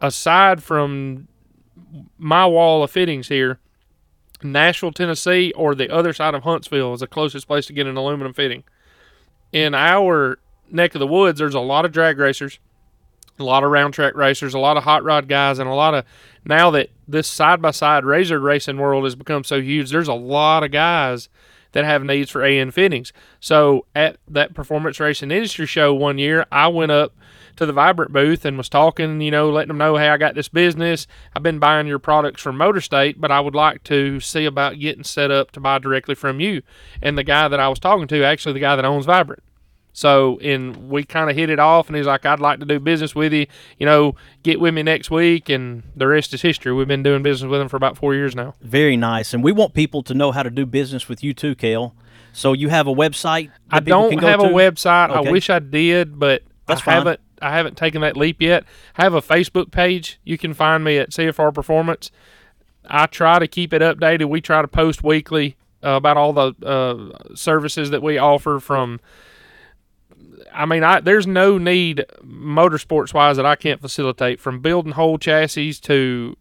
Aside 0.00 0.62
from 0.62 1.28
my 2.18 2.46
wall 2.46 2.82
of 2.82 2.90
fittings 2.90 3.28
here, 3.28 3.58
Nashville, 4.42 4.92
Tennessee, 4.92 5.52
or 5.56 5.74
the 5.74 5.92
other 5.92 6.12
side 6.12 6.34
of 6.34 6.42
Huntsville 6.42 6.94
is 6.94 7.00
the 7.00 7.06
closest 7.06 7.46
place 7.46 7.66
to 7.66 7.72
get 7.72 7.86
an 7.86 7.96
aluminum 7.96 8.32
fitting. 8.32 8.64
In 9.52 9.74
our 9.74 10.38
neck 10.70 10.94
of 10.94 10.98
the 10.98 11.06
woods, 11.06 11.38
there's 11.38 11.54
a 11.54 11.60
lot 11.60 11.84
of 11.84 11.92
drag 11.92 12.18
racers, 12.18 12.58
a 13.38 13.44
lot 13.44 13.64
of 13.64 13.70
round 13.70 13.94
track 13.94 14.14
racers, 14.14 14.54
a 14.54 14.58
lot 14.58 14.76
of 14.76 14.84
hot 14.84 15.04
rod 15.04 15.28
guys, 15.28 15.58
and 15.58 15.68
a 15.68 15.74
lot 15.74 15.94
of 15.94 16.04
now 16.44 16.70
that 16.70 16.90
this 17.06 17.28
side 17.28 17.60
by 17.60 17.70
side 17.70 18.04
razor 18.04 18.40
racing 18.40 18.78
world 18.78 19.04
has 19.04 19.14
become 19.14 19.44
so 19.44 19.60
huge, 19.60 19.90
there's 19.90 20.08
a 20.08 20.14
lot 20.14 20.62
of 20.62 20.70
guys 20.70 21.28
that 21.72 21.84
have 21.84 22.02
needs 22.02 22.30
for 22.30 22.42
AN 22.42 22.70
fittings. 22.70 23.12
So 23.40 23.84
at 23.94 24.16
that 24.28 24.54
performance 24.54 24.98
racing 24.98 25.30
industry 25.30 25.66
show 25.66 25.92
one 25.92 26.16
year, 26.16 26.46
I 26.50 26.68
went 26.68 26.92
up 26.92 27.12
to 27.56 27.66
the 27.66 27.72
Vibrant 27.72 28.12
booth 28.12 28.44
and 28.44 28.56
was 28.56 28.68
talking, 28.68 29.20
you 29.20 29.30
know, 29.30 29.50
letting 29.50 29.68
them 29.68 29.78
know, 29.78 29.96
hey, 29.96 30.08
I 30.08 30.16
got 30.16 30.34
this 30.34 30.48
business. 30.48 31.06
I've 31.34 31.42
been 31.42 31.58
buying 31.58 31.86
your 31.86 31.98
products 31.98 32.42
from 32.42 32.56
Motor 32.56 32.80
State, 32.80 33.20
but 33.20 33.30
I 33.30 33.40
would 33.40 33.54
like 33.54 33.82
to 33.84 34.20
see 34.20 34.44
about 34.44 34.78
getting 34.78 35.04
set 35.04 35.30
up 35.30 35.50
to 35.52 35.60
buy 35.60 35.78
directly 35.78 36.14
from 36.14 36.40
you. 36.40 36.62
And 37.02 37.16
the 37.18 37.24
guy 37.24 37.48
that 37.48 37.60
I 37.60 37.68
was 37.68 37.78
talking 37.78 38.08
to, 38.08 38.24
actually 38.24 38.52
the 38.52 38.60
guy 38.60 38.76
that 38.76 38.84
owns 38.84 39.06
Vibrant. 39.06 39.42
So, 39.96 40.38
and 40.40 40.90
we 40.90 41.04
kind 41.04 41.30
of 41.30 41.36
hit 41.36 41.48
it 41.48 41.58
off, 41.58 41.86
and 41.88 41.96
he's 41.96 42.04
like, 42.04 42.26
I'd 42.26 42.38
like 42.38 42.60
to 42.60 42.66
do 42.66 42.78
business 42.78 43.14
with 43.14 43.32
you. 43.32 43.46
You 43.78 43.86
know, 43.86 44.14
get 44.42 44.60
with 44.60 44.74
me 44.74 44.82
next 44.82 45.10
week, 45.10 45.48
and 45.48 45.84
the 45.96 46.06
rest 46.06 46.34
is 46.34 46.42
history. 46.42 46.70
We've 46.74 46.86
been 46.86 47.02
doing 47.02 47.22
business 47.22 47.48
with 47.50 47.62
him 47.62 47.68
for 47.70 47.78
about 47.78 47.96
four 47.96 48.14
years 48.14 48.36
now. 48.36 48.52
Very 48.60 48.98
nice. 48.98 49.32
And 49.32 49.42
we 49.42 49.52
want 49.52 49.72
people 49.72 50.02
to 50.02 50.12
know 50.12 50.32
how 50.32 50.42
to 50.42 50.50
do 50.50 50.66
business 50.66 51.08
with 51.08 51.24
you 51.24 51.32
too, 51.32 51.54
Cale. 51.54 51.94
So 52.34 52.52
you 52.52 52.68
have 52.68 52.86
a 52.86 52.92
website? 52.92 53.50
I 53.70 53.80
don't 53.80 54.10
can 54.10 54.18
go 54.18 54.26
have 54.26 54.40
a 54.40 54.48
to? 54.48 54.54
website. 54.54 55.08
I 55.08 55.30
wish 55.30 55.48
I 55.48 55.60
did, 55.60 56.18
but 56.18 56.42
That's 56.66 56.82
I 56.82 56.84
fine. 56.84 56.94
haven't. 56.96 57.20
I 57.40 57.56
haven't 57.56 57.78
taken 57.78 58.02
that 58.02 58.18
leap 58.18 58.42
yet. 58.42 58.64
I 58.98 59.02
have 59.02 59.14
a 59.14 59.22
Facebook 59.22 59.70
page. 59.70 60.20
You 60.24 60.36
can 60.36 60.52
find 60.52 60.84
me 60.84 60.98
at 60.98 61.08
CFR 61.12 61.54
Performance. 61.54 62.10
I 62.84 63.06
try 63.06 63.38
to 63.38 63.48
keep 63.48 63.72
it 63.72 63.80
updated. 63.80 64.28
We 64.28 64.42
try 64.42 64.60
to 64.60 64.68
post 64.68 65.02
weekly 65.02 65.56
uh, 65.82 65.92
about 65.92 66.18
all 66.18 66.34
the 66.34 66.52
uh, 66.62 67.34
services 67.34 67.88
that 67.92 68.02
we 68.02 68.18
offer 68.18 68.60
from. 68.60 69.00
I 70.56 70.66
mean, 70.66 70.82
I 70.82 71.00
there's 71.00 71.26
no 71.26 71.58
need 71.58 72.04
motorsports 72.24 73.12
wise 73.12 73.36
that 73.36 73.46
I 73.46 73.56
can't 73.56 73.80
facilitate 73.80 74.40
from 74.40 74.60
building 74.60 74.92
whole 74.92 75.18
chassis 75.18 75.74
to 75.74 76.36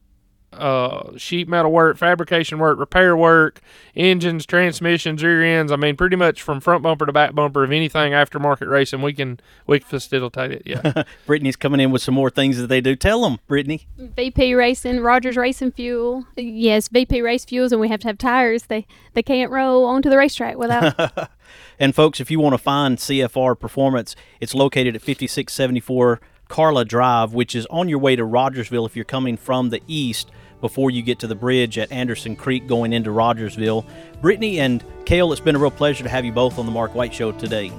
uh, 0.57 1.17
sheet 1.17 1.47
metal 1.47 1.71
work, 1.71 1.97
fabrication 1.97 2.59
work, 2.59 2.79
repair 2.79 3.15
work, 3.15 3.61
engines, 3.95 4.45
transmissions, 4.45 5.23
rear 5.23 5.43
ends. 5.43 5.71
I 5.71 5.75
mean, 5.75 5.95
pretty 5.95 6.15
much 6.15 6.41
from 6.41 6.59
front 6.59 6.83
bumper 6.83 7.05
to 7.05 7.11
back 7.11 7.33
bumper 7.33 7.63
of 7.63 7.71
anything 7.71 8.13
aftermarket 8.13 8.69
racing, 8.69 9.01
we 9.01 9.13
can 9.13 9.39
we 9.67 9.79
can 9.79 9.87
facilitate 9.87 10.51
it. 10.51 10.63
Yeah. 10.65 11.03
Brittany's 11.25 11.55
coming 11.55 11.79
in 11.79 11.91
with 11.91 12.01
some 12.01 12.15
more 12.15 12.29
things 12.29 12.57
that 12.57 12.67
they 12.67 12.81
do. 12.81 12.95
Tell 12.95 13.21
them, 13.21 13.39
Brittany. 13.47 13.87
VP 13.97 14.53
Racing, 14.53 15.01
Rogers 15.01 15.37
Racing 15.37 15.71
Fuel. 15.73 16.25
Yes, 16.35 16.87
VP 16.87 17.21
Race 17.21 17.45
Fuels, 17.45 17.71
and 17.71 17.81
we 17.81 17.89
have 17.89 17.99
to 18.01 18.07
have 18.07 18.17
tires. 18.17 18.63
They 18.63 18.85
they 19.13 19.23
can't 19.23 19.51
roll 19.51 19.85
onto 19.85 20.09
the 20.09 20.17
racetrack 20.17 20.57
without. 20.57 21.29
And 21.79 21.93
folks, 21.93 22.19
if 22.19 22.31
you 22.31 22.39
want 22.39 22.53
to 22.53 22.57
find 22.57 22.97
CFR 22.97 23.59
Performance, 23.59 24.15
it's 24.39 24.55
located 24.55 24.95
at 24.95 25.01
5674 25.01 26.21
Carla 26.47 26.85
Drive, 26.85 27.33
which 27.33 27.55
is 27.55 27.65
on 27.67 27.89
your 27.89 27.99
way 27.99 28.15
to 28.15 28.23
Rogersville 28.23 28.85
if 28.85 28.95
you're 28.95 29.05
coming 29.05 29.35
from 29.35 29.69
the 29.69 29.81
east 29.87 30.31
before 30.65 30.89
you 30.89 31.03
get 31.03 31.19
to 31.19 31.27
the 31.27 31.35
bridge 31.35 31.77
at 31.77 31.91
Anderson 31.91 32.35
Creek 32.35 32.65
going 32.65 32.91
into 32.91 33.11
Rogersville. 33.11 33.85
Brittany 34.19 34.59
and 34.59 34.83
Cale, 35.05 35.31
it's 35.31 35.39
been 35.39 35.55
a 35.55 35.59
real 35.59 35.69
pleasure 35.69 36.03
to 36.03 36.09
have 36.09 36.25
you 36.25 36.31
both 36.31 36.57
on 36.57 36.65
the 36.65 36.71
Mark 36.71 36.95
White 36.95 37.13
Show 37.13 37.31
today. 37.33 37.71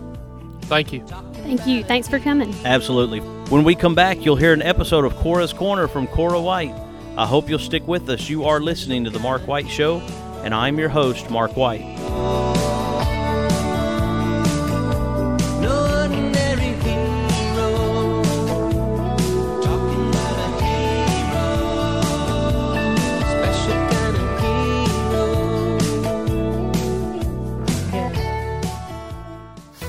Thank 0.62 0.92
you. 0.92 1.05
Thank 1.05 1.66
you. 1.66 1.83
Thanks 1.83 2.07
for 2.07 2.20
coming. 2.20 2.55
Absolutely. 2.64 3.18
When 3.51 3.64
we 3.64 3.75
come 3.75 3.96
back, 3.96 4.25
you'll 4.25 4.37
hear 4.37 4.53
an 4.53 4.62
episode 4.62 5.05
of 5.05 5.16
Cora's 5.16 5.53
Corner 5.53 5.88
from 5.88 6.07
Cora 6.07 6.40
White. 6.40 6.75
I 7.16 7.27
hope 7.27 7.49
you'll 7.49 7.59
stick 7.59 7.88
with 7.88 8.09
us. 8.09 8.29
You 8.29 8.44
are 8.44 8.61
listening 8.61 9.03
to 9.03 9.11
The 9.11 9.18
Mark 9.18 9.49
White 9.49 9.68
Show, 9.68 9.99
and 10.44 10.55
I'm 10.55 10.79
your 10.79 10.88
host, 10.88 11.29
Mark 11.29 11.57
White. 11.57 11.83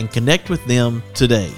and 0.00 0.10
connect 0.10 0.50
with 0.50 0.64
them 0.64 1.02
today. 1.14 1.52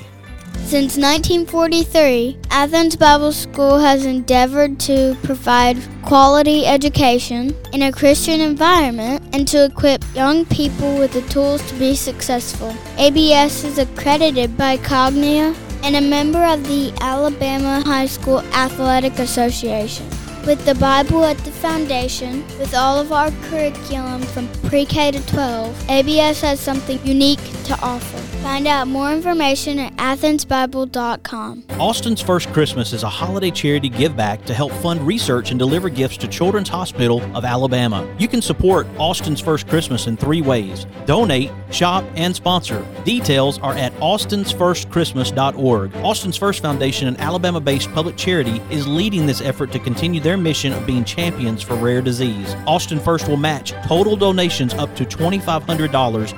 Since 0.65 0.97
1943, 0.97 2.39
Athens 2.51 2.97
Bible 2.97 3.33
School 3.33 3.79
has 3.79 4.05
endeavored 4.05 4.79
to 4.81 5.17
provide 5.23 5.77
quality 6.03 6.67
education 6.67 7.55
in 7.73 7.83
a 7.83 7.93
Christian 7.93 8.41
environment 8.41 9.23
and 9.33 9.47
to 9.49 9.65
equip 9.67 10.03
young 10.15 10.45
people 10.47 10.99
with 10.99 11.13
the 11.13 11.23
tools 11.23 11.63
to 11.69 11.75
be 11.77 11.95
successful. 11.95 12.75
ABS 12.97 13.65
is 13.65 13.79
accredited 13.79 14.57
by 14.57 14.77
Cognia 14.79 15.55
and 15.83 15.97
a 15.97 16.01
member 16.01 16.43
of 16.45 16.67
the 16.67 16.93
Alabama 17.01 17.83
High 17.85 18.07
School 18.07 18.41
Athletic 18.55 19.19
Association. 19.19 20.07
With 20.47 20.65
the 20.65 20.75
Bible 20.75 21.25
at 21.25 21.39
the 21.39 21.53
foundation, 21.53 22.45
with 22.59 22.75
all 22.75 22.99
of 22.99 23.13
our 23.13 23.31
curriculum 23.49 24.23
from 24.23 24.49
pre 24.69 24.85
K 24.85 25.11
to 25.13 25.27
12, 25.27 25.91
ABS 25.91 26.41
has 26.41 26.61
something 26.61 26.99
unique 27.07 27.43
to 27.65 27.79
offer. 27.81 28.32
Find 28.43 28.67
out 28.67 28.89
more 28.89 29.13
information 29.13 29.79
at 29.79 29.97
athensbible.com. 29.97 31.63
Austin's 31.79 32.21
First 32.21 32.53
Christmas 32.53 32.93
is 32.93 33.05
a 33.05 33.09
holiday 33.09 33.53
charity 33.53 33.89
give 33.89 34.17
back 34.17 34.45
to 34.47 34.55
help 34.55 34.73
fund 34.73 35.01
research 35.07 35.53
and 35.53 35.61
deliver 35.61 35.89
gifts 35.89 36.17
to 36.17 36.27
Children's 36.27 36.69
Hospital 36.69 37.23
of 37.37 37.45
Alabama. 37.45 38.05
You 38.19 38.27
can 38.27 38.43
support 38.43 38.89
Austin's 38.99 39.41
First 39.41 39.69
Christmas 39.69 40.09
in 40.09 40.17
three 40.17 40.43
ways 40.43 40.87
donate, 41.07 41.53
shop, 41.71 42.05
and 42.17 42.35
sponsor. 42.35 42.85
Details 43.05 43.61
are 43.61 43.75
at 43.75 43.95
austins1stchristmas.org. 44.01 45.95
Austin's 45.99 46.37
First 46.37 46.63
Foundation, 46.63 47.07
an 47.07 47.17
Alabama 47.19 47.61
based 47.61 47.93
public 47.93 48.17
charity, 48.17 48.61
is 48.71 48.89
leading 48.89 49.25
this 49.25 49.41
effort 49.41 49.71
to 49.71 49.79
continue 49.79 50.21
their 50.21 50.37
mission 50.37 50.73
of 50.73 50.85
being 50.85 51.05
champions 51.05 51.63
for 51.63 51.77
rare 51.77 52.03
disease. 52.03 52.57
Austin 52.67 52.99
First 52.99 53.29
will 53.29 53.37
match 53.37 53.71
total 53.87 54.17
donations 54.17 54.75
up 54.75 54.93
to 54.97 55.05
$2,500. 55.05 55.63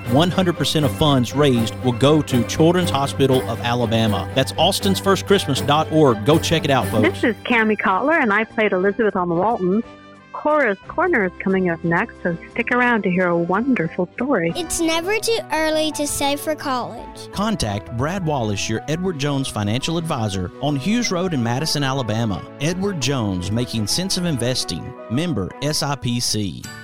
100% 0.05 0.85
of 0.85 0.99
funds 0.99 1.35
raised 1.35 1.75
will 1.83 1.94
go 1.99 2.23
to 2.23 2.45
Children's 2.45 2.91
Hospital 2.91 3.41
of 3.49 3.61
Alabama. 3.61 4.31
That's 4.35 4.53
austinsfirstchristmas.org. 4.53 6.25
Go 6.25 6.39
check 6.39 6.65
it 6.65 6.71
out, 6.71 6.87
folks. 6.89 7.21
This 7.21 7.37
is 7.37 7.37
Kami 7.45 7.77
Cotler, 7.77 8.21
and 8.21 8.33
I 8.33 8.45
played 8.45 8.73
Elizabeth 8.73 9.17
on 9.17 9.29
the 9.29 9.35
Waltons. 9.35 9.85
Cora's 10.35 10.79
Corner 10.89 11.25
is 11.25 11.33
coming 11.39 11.71
up 11.71 11.83
next, 11.85 12.23
so 12.23 12.37
stick 12.51 12.71
around 12.71 13.03
to 13.05 13.11
hear 13.11 13.29
a 13.29 13.39
wonderful 13.39 14.07
story. 14.13 14.53
It's 14.55 14.79
never 14.79 15.19
too 15.19 15.39
early 15.53 15.91
to 15.93 16.07
save 16.07 16.39
for 16.39 16.55
college. 16.55 17.33
Contact 17.33 17.97
Brad 17.97 18.27
Wallace, 18.27 18.69
your 18.69 18.85
Edward 18.89 19.19
Jones 19.19 19.49
financial 19.49 19.97
advisor, 19.97 20.51
on 20.61 20.77
Hughes 20.77 21.11
Road 21.11 21.33
in 21.33 21.43
Madison, 21.43 21.83
Alabama. 21.83 22.45
Edward 22.61 23.01
Jones, 23.01 23.51
making 23.51 23.87
sense 23.87 24.19
of 24.19 24.27
investing. 24.27 24.93
Member 25.11 25.49
SIPC. 25.63 26.84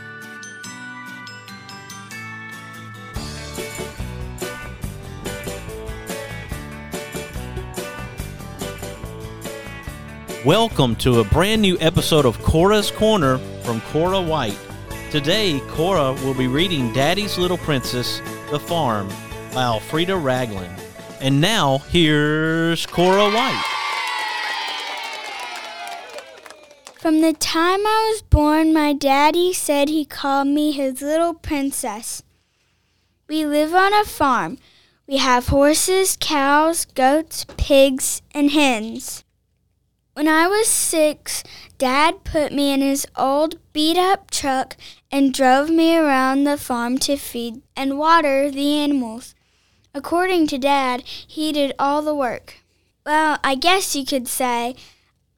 Welcome 10.44 10.96
to 10.96 11.20
a 11.20 11.24
brand 11.24 11.60
new 11.60 11.76
episode 11.80 12.24
of 12.24 12.42
Cora's 12.42 12.90
Corner 12.90 13.36
from 13.62 13.82
Cora 13.82 14.22
White. 14.22 14.58
Today, 15.10 15.60
Cora 15.68 16.14
will 16.24 16.32
be 16.32 16.46
reading 16.46 16.94
Daddy's 16.94 17.36
Little 17.36 17.58
Princess, 17.58 18.22
The 18.50 18.58
Farm 18.58 19.08
by 19.52 19.64
Alfreda 19.64 20.16
Ragland. 20.16 20.74
And 21.20 21.42
now, 21.42 21.78
here's 21.90 22.86
Cora 22.86 23.30
White. 23.30 23.62
From 26.94 27.20
the 27.20 27.34
time 27.34 27.86
I 27.86 28.10
was 28.10 28.22
born, 28.22 28.72
my 28.72 28.94
daddy 28.94 29.52
said 29.52 29.90
he 29.90 30.06
called 30.06 30.48
me 30.48 30.72
his 30.72 31.02
little 31.02 31.34
princess. 31.34 32.22
We 33.28 33.44
live 33.44 33.74
on 33.74 33.92
a 33.92 34.04
farm. 34.04 34.56
We 35.06 35.18
have 35.18 35.48
horses, 35.48 36.16
cows, 36.18 36.86
goats, 36.86 37.44
pigs, 37.58 38.22
and 38.32 38.52
hens. 38.52 39.22
When 40.20 40.28
I 40.28 40.48
was 40.48 40.68
six, 40.68 41.42
Dad 41.78 42.24
put 42.24 42.52
me 42.52 42.74
in 42.74 42.82
his 42.82 43.06
old 43.16 43.56
beat 43.72 43.96
up 43.96 44.30
truck 44.30 44.76
and 45.10 45.32
drove 45.32 45.70
me 45.70 45.96
around 45.96 46.44
the 46.44 46.58
farm 46.58 46.98
to 46.98 47.16
feed 47.16 47.62
and 47.74 47.98
water 47.98 48.50
the 48.50 48.74
animals. 48.74 49.34
According 49.94 50.48
to 50.48 50.58
Dad, 50.58 51.04
he 51.06 51.52
did 51.52 51.72
all 51.78 52.02
the 52.02 52.14
work. 52.14 52.56
Well, 53.06 53.38
I 53.42 53.54
guess 53.54 53.96
you 53.96 54.04
could 54.04 54.28
say 54.28 54.76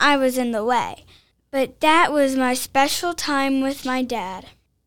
I 0.00 0.16
was 0.16 0.36
in 0.36 0.50
the 0.50 0.64
way, 0.64 1.04
but 1.52 1.78
that 1.78 2.12
was 2.12 2.34
my 2.34 2.52
special 2.52 3.14
time 3.14 3.60
with 3.60 3.86
my 3.86 4.02
dad. 4.02 4.46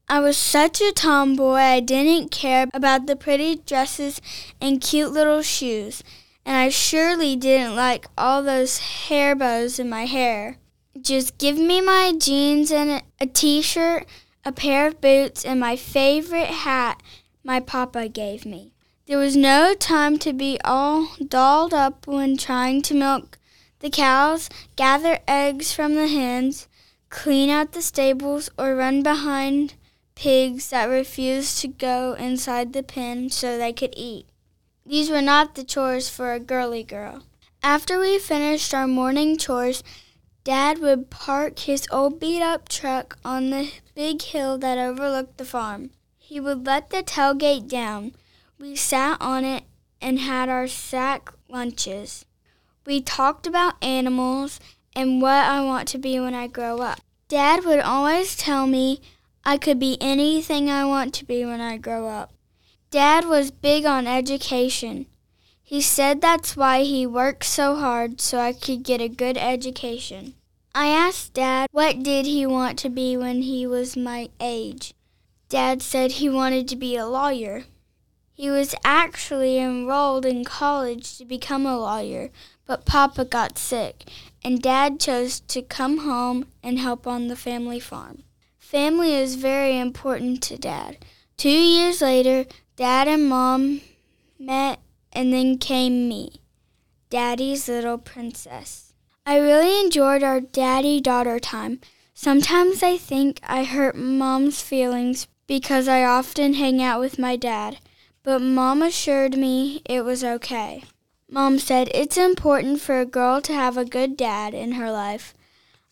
I 0.10 0.20
was 0.20 0.36
such 0.36 0.82
a 0.82 0.92
tomboy, 0.92 1.54
I 1.54 1.80
didn't 1.80 2.32
care 2.32 2.68
about 2.74 3.06
the 3.06 3.16
pretty 3.16 3.62
dresses 3.66 4.20
and 4.60 4.82
cute 4.82 5.14
little 5.14 5.42
shoes, 5.42 6.04
and 6.46 6.56
I 6.56 6.70
surely 6.70 7.36
didn't 7.36 7.76
like 7.76 8.08
all 8.18 8.44
those 8.44 8.78
hair 8.80 9.36
bows 9.36 9.80
in 9.80 9.90
my 9.90 10.06
hair. 10.06 10.58
Just 11.02 11.38
give 11.38 11.58
me 11.58 11.82
my 11.82 12.14
jeans 12.18 12.72
and 12.72 13.02
a 13.20 13.26
t 13.26 13.62
shirt, 13.62 14.06
a 14.46 14.52
pair 14.52 14.88
of 14.88 15.02
boots, 15.02 15.44
and 15.44 15.60
my 15.60 15.76
favorite 15.76 16.48
hat 16.48 17.02
my 17.44 17.60
papa 17.60 18.08
gave 18.08 18.46
me. 18.46 18.72
There 19.08 19.18
was 19.18 19.36
no 19.36 19.76
time 19.76 20.18
to 20.20 20.34
be 20.34 20.60
all 20.64 21.10
dolled 21.28 21.74
up 21.74 22.08
when 22.08 22.38
trying 22.38 22.82
to 22.84 22.96
milk 22.96 23.38
the 23.80 23.90
cows, 23.90 24.50
gather 24.76 25.20
eggs 25.28 25.72
from 25.72 25.94
the 25.94 26.08
hens, 26.08 26.68
clean 27.10 27.50
out 27.50 27.74
the 27.74 27.84
stables, 27.84 28.50
or 28.58 28.76
run 28.76 29.04
behind 29.04 29.76
pigs 30.16 30.72
that 30.72 30.86
refused 30.86 31.60
to 31.60 31.68
go 31.68 32.14
inside 32.14 32.74
the 32.74 32.82
pen 32.82 33.30
so 33.30 33.58
they 33.58 33.74
could 33.74 33.94
eat. 33.96 34.26
These 34.86 35.10
were 35.10 35.22
not 35.22 35.56
the 35.56 35.64
chores 35.64 36.10
for 36.10 36.34
a 36.34 36.40
girly 36.40 36.84
girl. 36.84 37.24
After 37.64 38.00
we 38.00 38.20
finished 38.20 38.74
our 38.74 38.86
morning 38.86 39.36
chores, 39.36 39.84
Dad 40.44 40.78
would 40.78 41.10
park 41.10 41.58
his 41.58 41.88
old 41.92 42.20
beat 42.20 42.44
up 42.44 42.70
truck 42.70 43.18
on 43.26 43.50
the 43.50 43.72
big 43.96 44.22
hill 44.22 44.60
that 44.60 44.78
overlooked 44.78 45.38
the 45.40 45.46
farm. 45.46 45.90
He 46.20 46.40
would 46.40 46.68
let 46.68 46.92
the 46.92 47.02
tailgate 47.02 47.68
down. 47.68 48.14
We 48.60 48.76
sat 48.76 49.18
on 49.20 49.44
it 49.44 49.64
and 50.00 50.20
had 50.20 50.50
our 50.50 50.68
sack 50.68 51.34
lunches. 51.50 52.26
We 52.86 53.02
talked 53.02 53.48
about 53.48 53.84
animals 53.84 54.60
and 54.96 55.20
what 55.20 55.46
I 55.46 55.62
want 55.62 55.88
to 55.90 55.98
be 55.98 56.20
when 56.20 56.36
I 56.36 56.46
grow 56.46 56.78
up. 56.78 57.02
Dad 57.28 57.66
would 57.66 57.80
always 57.80 58.36
tell 58.36 58.68
me 58.68 59.02
I 59.44 59.58
could 59.58 59.80
be 59.80 59.98
anything 60.00 60.70
I 60.70 60.86
want 60.86 61.12
to 61.16 61.26
be 61.26 61.44
when 61.44 61.60
I 61.60 61.78
grow 61.78 62.08
up. 62.08 62.35
Dad 62.96 63.26
was 63.26 63.52
big 63.52 63.84
on 63.84 64.08
education. 64.08 65.08
He 65.62 65.82
said 65.82 66.22
that's 66.22 66.56
why 66.56 66.84
he 66.84 67.06
worked 67.06 67.44
so 67.44 67.76
hard 67.76 68.22
so 68.22 68.40
I 68.40 68.54
could 68.54 68.84
get 68.84 69.02
a 69.02 69.10
good 69.10 69.38
education. 69.38 70.36
I 70.74 70.88
asked 70.88 71.34
Dad 71.34 71.68
what 71.74 72.04
did 72.04 72.26
he 72.26 72.46
want 72.46 72.80
to 72.80 72.90
be 72.90 73.18
when 73.18 73.42
he 73.42 73.68
was 73.68 73.98
my 73.98 74.30
age. 74.40 74.94
Dad 75.50 75.82
said 75.82 76.14
he 76.14 76.30
wanted 76.30 76.70
to 76.70 76.78
be 76.78 76.96
a 76.96 77.06
lawyer. 77.06 77.66
He 78.32 78.50
was 78.50 78.74
actually 78.86 79.58
enrolled 79.58 80.26
in 80.26 80.46
college 80.46 81.18
to 81.18 81.26
become 81.26 81.66
a 81.66 81.78
lawyer, 81.78 82.30
but 82.66 82.86
Papa 82.86 83.26
got 83.26 83.58
sick, 83.58 84.06
and 84.42 84.62
Dad 84.62 85.02
chose 85.02 85.42
to 85.42 85.62
come 85.62 85.98
home 85.98 86.46
and 86.64 86.80
help 86.80 87.06
on 87.06 87.28
the 87.28 87.36
family 87.36 87.82
farm. 87.82 88.24
Family 88.58 89.14
is 89.14 89.36
very 89.36 89.78
important 89.78 90.42
to 90.44 90.58
Dad. 90.58 91.04
Two 91.36 91.50
years 91.50 92.02
later, 92.02 92.46
Dad 92.78 93.08
and 93.08 93.30
Mom 93.30 93.80
met, 94.38 94.80
and 95.14 95.32
then 95.32 95.58
came 95.58 96.10
me, 96.10 96.42
Daddy's 97.10 97.70
little 97.70 97.98
princess. 97.98 98.92
I 99.26 99.38
really 99.38 99.80
enjoyed 99.80 100.24
our 100.24 100.42
daddy 100.42 101.00
daughter 101.00 101.40
time. 101.40 101.80
Sometimes 102.14 102.84
I 102.84 102.98
think 102.98 103.40
I 103.44 103.64
hurt 103.64 103.96
Mom's 103.96 104.62
feelings 104.62 105.28
because 105.48 105.88
I 105.88 106.04
often 106.04 106.56
hang 106.56 106.82
out 106.82 107.00
with 107.00 107.18
my 107.18 107.38
dad, 107.38 107.78
but 108.24 108.42
Mom 108.42 108.82
assured 108.82 109.38
me 109.38 109.82
it 109.86 110.04
was 110.04 110.22
okay. 110.22 110.84
Mom 111.30 111.60
said 111.60 111.90
it's 111.94 112.18
important 112.18 112.82
for 112.82 113.00
a 113.00 113.06
girl 113.06 113.40
to 113.44 113.54
have 113.54 113.78
a 113.78 113.86
good 113.86 114.18
dad 114.18 114.54
in 114.54 114.74
her 114.74 114.92
life. 114.92 115.34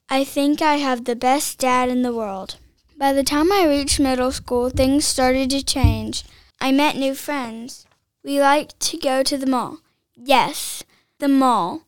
I 0.09 0.25
think 0.25 0.61
I 0.61 0.75
have 0.75 1.05
the 1.05 1.15
best 1.15 1.59
dad 1.59 1.87
in 1.87 2.01
the 2.01 2.13
world. 2.13 2.57
By 2.97 3.13
the 3.13 3.23
time 3.23 3.53
I 3.53 3.65
reached 3.65 4.01
middle 4.01 4.33
school, 4.33 4.69
things 4.69 5.05
started 5.05 5.49
to 5.51 5.63
change. 5.63 6.25
I 6.63 6.71
met 6.71 6.95
new 6.95 7.13
friends. 7.13 7.85
We 8.23 8.39
liked 8.39 8.79
to 8.79 8.97
go 8.97 9.21
to 9.21 9.37
the 9.37 9.45
mall. 9.45 9.79
Yes, 10.15 10.85
the 11.19 11.27
mall. 11.27 11.81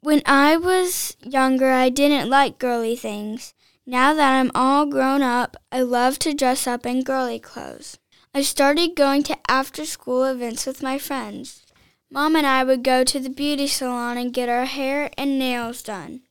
When 0.00 0.22
I 0.24 0.56
was 0.56 1.18
younger, 1.22 1.70
I 1.70 1.90
didn't 1.90 2.30
like 2.30 2.58
girly 2.58 2.96
things. 2.96 3.52
Now 3.84 4.14
that 4.14 4.40
I'm 4.40 4.52
all 4.54 4.86
grown 4.86 5.20
up, 5.20 5.54
I 5.70 5.82
love 5.82 6.18
to 6.20 6.32
dress 6.32 6.66
up 6.66 6.86
in 6.86 7.02
girly 7.02 7.38
clothes. 7.38 7.98
I 8.32 8.40
started 8.40 8.96
going 8.96 9.22
to 9.24 9.36
after 9.46 9.84
school 9.84 10.24
events 10.24 10.64
with 10.64 10.82
my 10.82 10.96
friends. 10.96 11.66
Mom 12.10 12.36
and 12.36 12.46
I 12.46 12.64
would 12.64 12.82
go 12.82 13.04
to 13.04 13.20
the 13.20 13.28
beauty 13.28 13.66
salon 13.66 14.16
and 14.16 14.32
get 14.32 14.48
our 14.48 14.64
hair 14.64 15.10
and 15.18 15.38
nails 15.38 15.82
done. 15.82 16.22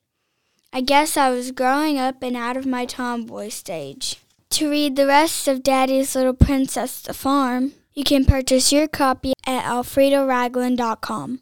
I 0.73 0.81
guess 0.81 1.15
I 1.15 1.29
was 1.29 1.51
growing 1.51 1.99
up 1.99 2.23
and 2.23 2.35
out 2.35 2.57
of 2.57 2.65
my 2.65 2.87
tomboy 2.87 3.49
stage. 3.49 4.17
To 4.51 4.69
read 4.69 4.95
the 4.95 5.05
rest 5.05 5.47
of 5.47 5.63
Daddy's 5.63 6.15
Little 6.15 6.33
Princess 6.33 7.01
the 7.01 7.13
Farm, 7.13 7.73
you 7.93 8.03
can 8.03 8.25
purchase 8.25 8.71
your 8.71 8.87
copy 8.87 9.33
at 9.45 9.63
alfredaragland.com. 9.63 11.41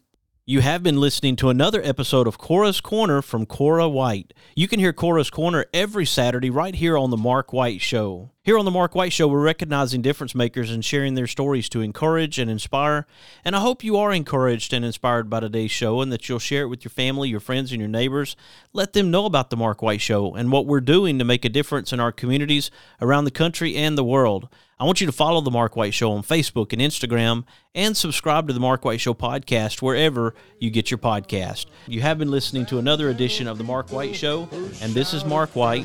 You 0.50 0.62
have 0.62 0.82
been 0.82 0.98
listening 0.98 1.36
to 1.36 1.50
another 1.50 1.82
episode 1.84 2.26
of 2.26 2.38
Cora's 2.38 2.80
Corner 2.80 3.20
from 3.20 3.44
Cora 3.44 3.86
White. 3.86 4.32
You 4.56 4.66
can 4.66 4.80
hear 4.80 4.94
Cora's 4.94 5.28
Corner 5.28 5.66
every 5.74 6.06
Saturday 6.06 6.48
right 6.48 6.74
here 6.74 6.96
on 6.96 7.10
The 7.10 7.18
Mark 7.18 7.52
White 7.52 7.82
Show. 7.82 8.30
Here 8.42 8.56
on 8.56 8.64
The 8.64 8.70
Mark 8.70 8.94
White 8.94 9.12
Show, 9.12 9.28
we're 9.28 9.42
recognizing 9.42 10.00
difference 10.00 10.34
makers 10.34 10.70
and 10.70 10.82
sharing 10.82 11.16
their 11.16 11.26
stories 11.26 11.68
to 11.68 11.82
encourage 11.82 12.38
and 12.38 12.50
inspire. 12.50 13.06
And 13.44 13.54
I 13.54 13.60
hope 13.60 13.84
you 13.84 13.98
are 13.98 14.10
encouraged 14.10 14.72
and 14.72 14.86
inspired 14.86 15.28
by 15.28 15.40
today's 15.40 15.70
show 15.70 16.00
and 16.00 16.10
that 16.14 16.30
you'll 16.30 16.38
share 16.38 16.62
it 16.62 16.68
with 16.68 16.82
your 16.82 16.92
family, 16.92 17.28
your 17.28 17.40
friends, 17.40 17.70
and 17.70 17.78
your 17.78 17.90
neighbors. 17.90 18.34
Let 18.72 18.94
them 18.94 19.10
know 19.10 19.26
about 19.26 19.50
The 19.50 19.58
Mark 19.58 19.82
White 19.82 20.00
Show 20.00 20.34
and 20.34 20.50
what 20.50 20.64
we're 20.64 20.80
doing 20.80 21.18
to 21.18 21.26
make 21.26 21.44
a 21.44 21.50
difference 21.50 21.92
in 21.92 22.00
our 22.00 22.10
communities 22.10 22.70
around 23.02 23.26
the 23.26 23.30
country 23.30 23.76
and 23.76 23.98
the 23.98 24.02
world. 24.02 24.48
I 24.80 24.84
want 24.84 25.00
you 25.00 25.08
to 25.08 25.12
follow 25.12 25.40
The 25.40 25.50
Mark 25.50 25.74
White 25.74 25.92
Show 25.92 26.12
on 26.12 26.22
Facebook 26.22 26.72
and 26.72 26.80
Instagram 26.80 27.44
and 27.74 27.96
subscribe 27.96 28.46
to 28.46 28.52
The 28.52 28.60
Mark 28.60 28.84
White 28.84 29.00
Show 29.00 29.12
podcast 29.12 29.82
wherever 29.82 30.36
you 30.60 30.70
get 30.70 30.88
your 30.88 30.98
podcast. 30.98 31.66
You 31.88 32.00
have 32.02 32.16
been 32.16 32.30
listening 32.30 32.64
to 32.66 32.78
another 32.78 33.08
edition 33.08 33.48
of 33.48 33.58
The 33.58 33.64
Mark 33.64 33.90
White 33.90 34.14
Show, 34.14 34.48
and 34.80 34.94
this 34.94 35.12
is 35.14 35.24
Mark 35.24 35.56
White 35.56 35.84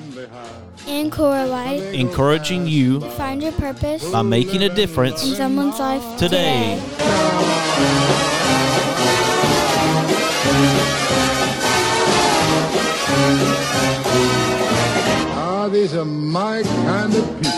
And 0.87 1.11
Cora 1.11 1.47
White, 1.47 1.81
encouraging 1.81 2.67
you 2.67 2.99
to 2.99 3.09
find 3.09 3.41
your 3.41 3.53
purpose 3.53 4.07
by 4.11 4.21
making 4.21 4.61
a 4.61 4.69
difference 4.69 5.27
in 5.27 5.35
someone's 5.37 5.79
life 5.79 6.19
today. 6.19 6.79
Ah, 15.35 15.69
these 15.71 15.93
are 15.95 16.05
my 16.05 16.63
kind 16.63 17.13
of 17.15 17.41
people. 17.41 17.52